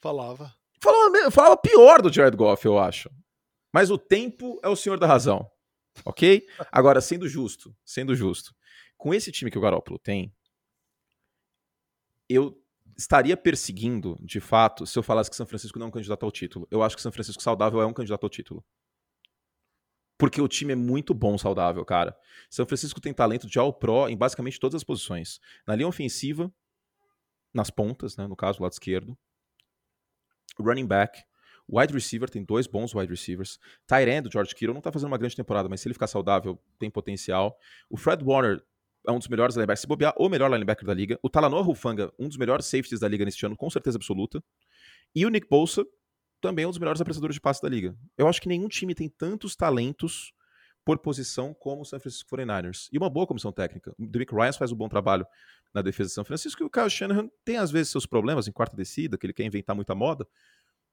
[0.00, 0.54] Falava.
[0.80, 3.10] Falava, falava pior do Jared Goff, eu acho.
[3.72, 5.50] Mas o tempo é o senhor da razão.
[6.04, 6.46] Ok?
[6.70, 8.54] Agora, sendo justo, sendo justo
[8.96, 10.34] com esse time que o Garoppolo tem,
[12.28, 12.60] eu
[12.96, 16.32] estaria perseguindo, de fato, se eu falasse que São Francisco não é um candidato ao
[16.32, 16.66] título.
[16.70, 18.64] Eu acho que São Francisco saudável é um candidato ao título.
[20.18, 22.16] Porque o time é muito bom saudável, cara.
[22.48, 25.40] São Francisco tem talento de All-Pro em basicamente todas as posições.
[25.66, 26.50] Na linha ofensiva,
[27.52, 29.16] nas pontas, né, no caso, lado esquerdo.
[30.58, 31.22] Running back.
[31.68, 33.58] Wide receiver, tem dois bons wide receivers.
[33.86, 36.90] Tyrande, George Kittle, não tá fazendo uma grande temporada, mas se ele ficar saudável, tem
[36.90, 37.58] potencial.
[37.90, 38.64] O Fred Warner
[39.06, 41.18] é um dos melhores linebackers, se bobear, o melhor linebacker da liga.
[41.22, 44.42] O Talanoa Rufanga, um dos melhores safeties da liga neste ano, com certeza absoluta.
[45.14, 45.84] E o Nick Bolsa
[46.40, 47.96] também um dos melhores apressadores de passe da liga.
[48.16, 50.32] Eu acho que nenhum time tem tantos talentos
[50.84, 52.88] por posição como o San Francisco 49ers.
[52.92, 53.92] E uma boa comissão técnica.
[53.98, 55.26] O Derrick Ryan faz um bom trabalho
[55.74, 58.52] na defesa de São Francisco e o Kyle Shanahan tem às vezes seus problemas em
[58.52, 60.26] quarta descida, que ele quer inventar muita moda,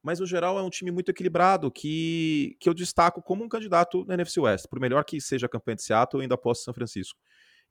[0.02, 4.04] mas no geral é um time muito equilibrado que, que eu destaco como um candidato
[4.06, 4.68] na NFC West.
[4.68, 7.18] Por melhor que seja a campanha de Seattle, eu ainda aposto São Francisco.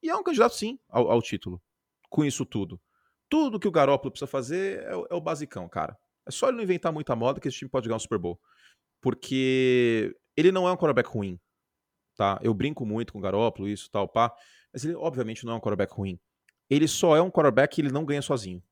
[0.02, 1.62] E é um candidato sim ao, ao título,
[2.10, 2.80] com isso tudo.
[3.28, 5.96] Tudo que o Garoppolo precisa fazer é o, é o basicão, cara.
[6.26, 8.40] É só ele não inventar muita moda que esse time pode ganhar um Super Bowl.
[9.00, 11.40] Porque ele não é um quarterback ruim,
[12.16, 12.38] tá?
[12.42, 14.32] Eu brinco muito com o Garoppolo, isso, tal, pá.
[14.72, 16.18] Mas ele, obviamente, não é um quarterback ruim.
[16.68, 18.62] Ele só é um quarterback que ele não ganha sozinho.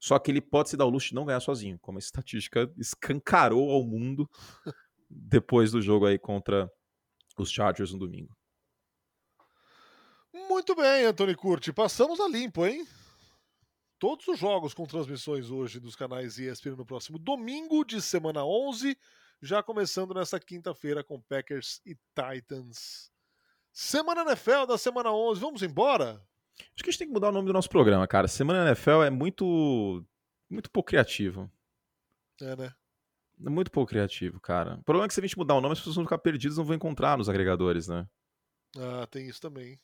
[0.00, 2.70] Só que ele pode se dar o luxo de não ganhar sozinho, como a estatística
[2.78, 4.28] escancarou ao mundo
[5.10, 6.70] depois do jogo aí contra
[7.36, 8.37] os Chargers no domingo.
[10.32, 11.72] Muito bem, Antônio Curti.
[11.72, 12.86] Passamos a limpo, hein?
[13.98, 18.96] Todos os jogos com transmissões hoje dos canais ESPN no próximo domingo de semana 11
[19.40, 23.10] já começando nessa quinta-feira com Packers e Titans.
[23.72, 26.20] Semana NFL da semana 11, vamos embora?
[26.58, 28.26] Acho que a gente tem que mudar o nome do nosso programa, cara.
[28.26, 30.04] Semana NFL é muito
[30.50, 31.50] muito pouco criativo.
[32.40, 32.74] É, né?
[33.44, 34.74] É muito pouco criativo, cara.
[34.74, 36.56] O problema é que se a gente mudar o nome, as pessoas vão ficar perdidas
[36.56, 38.08] não vão encontrar nos agregadores, né?
[38.76, 39.78] Ah, tem isso também.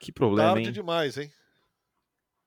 [0.00, 0.72] Que problema, Tarde hein?
[0.72, 1.30] demais, hein?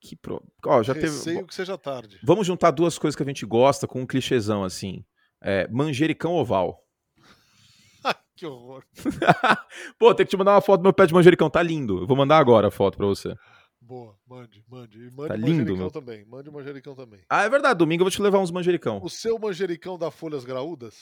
[0.00, 0.42] Que pro...
[0.64, 1.46] Ó, já Receio teve...
[1.48, 2.18] que seja tarde.
[2.22, 5.04] Vamos juntar duas coisas que a gente gosta com um clichêzão, assim.
[5.42, 6.82] É, manjericão oval.
[8.36, 8.82] que horror.
[9.98, 11.50] Pô, tem que te mandar uma foto do meu pé de manjericão.
[11.50, 11.98] Tá lindo.
[11.98, 13.34] Eu vou mandar agora a foto pra você.
[13.80, 14.98] Boa, mande, mande.
[14.98, 15.90] E mande Tá lindo, meu.
[15.90, 16.24] também.
[16.26, 17.20] Mande manjericão também.
[17.28, 17.78] Ah, é verdade.
[17.78, 19.00] Domingo eu vou te levar uns manjericão.
[19.02, 20.94] O seu manjericão dá folhas graúdas?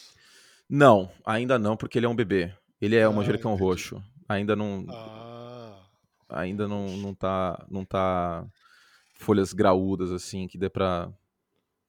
[0.69, 2.53] Não, ainda não, porque ele é um bebê.
[2.81, 3.65] Ele é um Ah, manjericão entendi.
[3.69, 4.03] roxo.
[4.29, 5.28] Ainda não, Ah,
[6.29, 8.47] ainda não, não tá, não tá
[9.15, 11.13] folhas graúdas assim que dê pra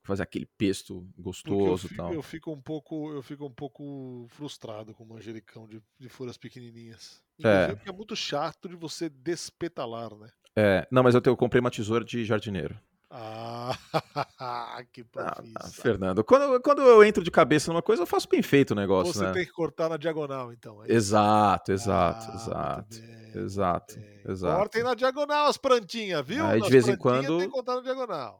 [0.04, 2.14] fazer aquele pesto gostoso e tal.
[2.14, 6.38] eu fico um pouco, eu fico um pouco frustrado com o manjericão de, de folhas
[6.38, 7.22] pequenininhas.
[7.44, 7.78] É.
[7.88, 10.30] É muito chato de você despetalar, né?
[10.56, 12.78] É, não, mas eu, tenho, eu comprei uma tesoura de jardineiro.
[13.12, 13.76] Ah,
[14.94, 15.82] que Ah, profissa.
[15.82, 19.14] Fernando, quando, quando eu entro de cabeça numa coisa, eu faço bem feito o negócio,
[19.14, 19.34] Você né?
[19.34, 20.84] tem que cortar na diagonal, então.
[20.84, 20.94] é?
[20.94, 22.98] Exato, exato, Ah, exato.
[23.34, 24.32] bem, Exato, bem.
[24.32, 24.58] exato.
[24.60, 26.46] Cortem na diagonal as plantinhas, viu?
[26.46, 27.52] Aí, de vez em quando-.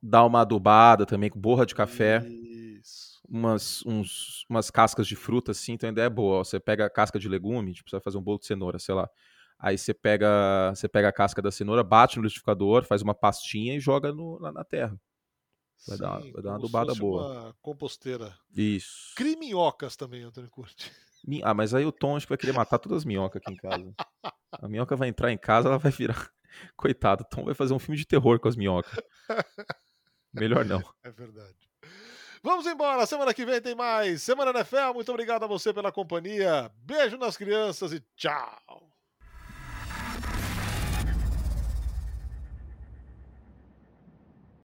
[0.04, 2.24] Dá uma adubada também com borra de café,
[2.80, 3.22] Isso.
[3.28, 6.38] umas, uns, umas cascas de fruta assim, então a ideia é boa.
[6.40, 6.44] ó.
[6.44, 8.94] Você pega a casca de legume, tipo, você vai fazer um bolo de cenoura, sei
[8.94, 9.10] lá.
[9.60, 13.76] Aí você pega, você pega a casca da cenoura, bate no liquidificador, faz uma pastinha
[13.76, 14.98] e joga no- na, na terra.
[15.88, 17.22] Vai dar- Sim, vai dar uma adubada boa.
[17.44, 18.34] Uma composteira.
[18.56, 19.14] Isso.
[19.16, 20.92] Crie minhocas também, Antônio Curti.
[21.44, 23.58] Ah, mas aí o Tom acho que vai querer matar todas as minhocas aqui em
[23.58, 23.94] casa.
[24.54, 26.30] A minhoca vai entrar em casa, ela vai virar.
[26.78, 28.98] Coitado, o Tom vai fazer um filme de terror com as minhocas.
[30.34, 30.82] Melhor não.
[31.04, 31.58] É verdade.
[32.42, 33.06] Vamos embora.
[33.06, 34.22] Semana que vem tem mais.
[34.24, 34.94] Semana NFL.
[34.94, 36.72] Muito obrigado a você pela companhia.
[36.78, 38.90] Beijo nas crianças e tchau.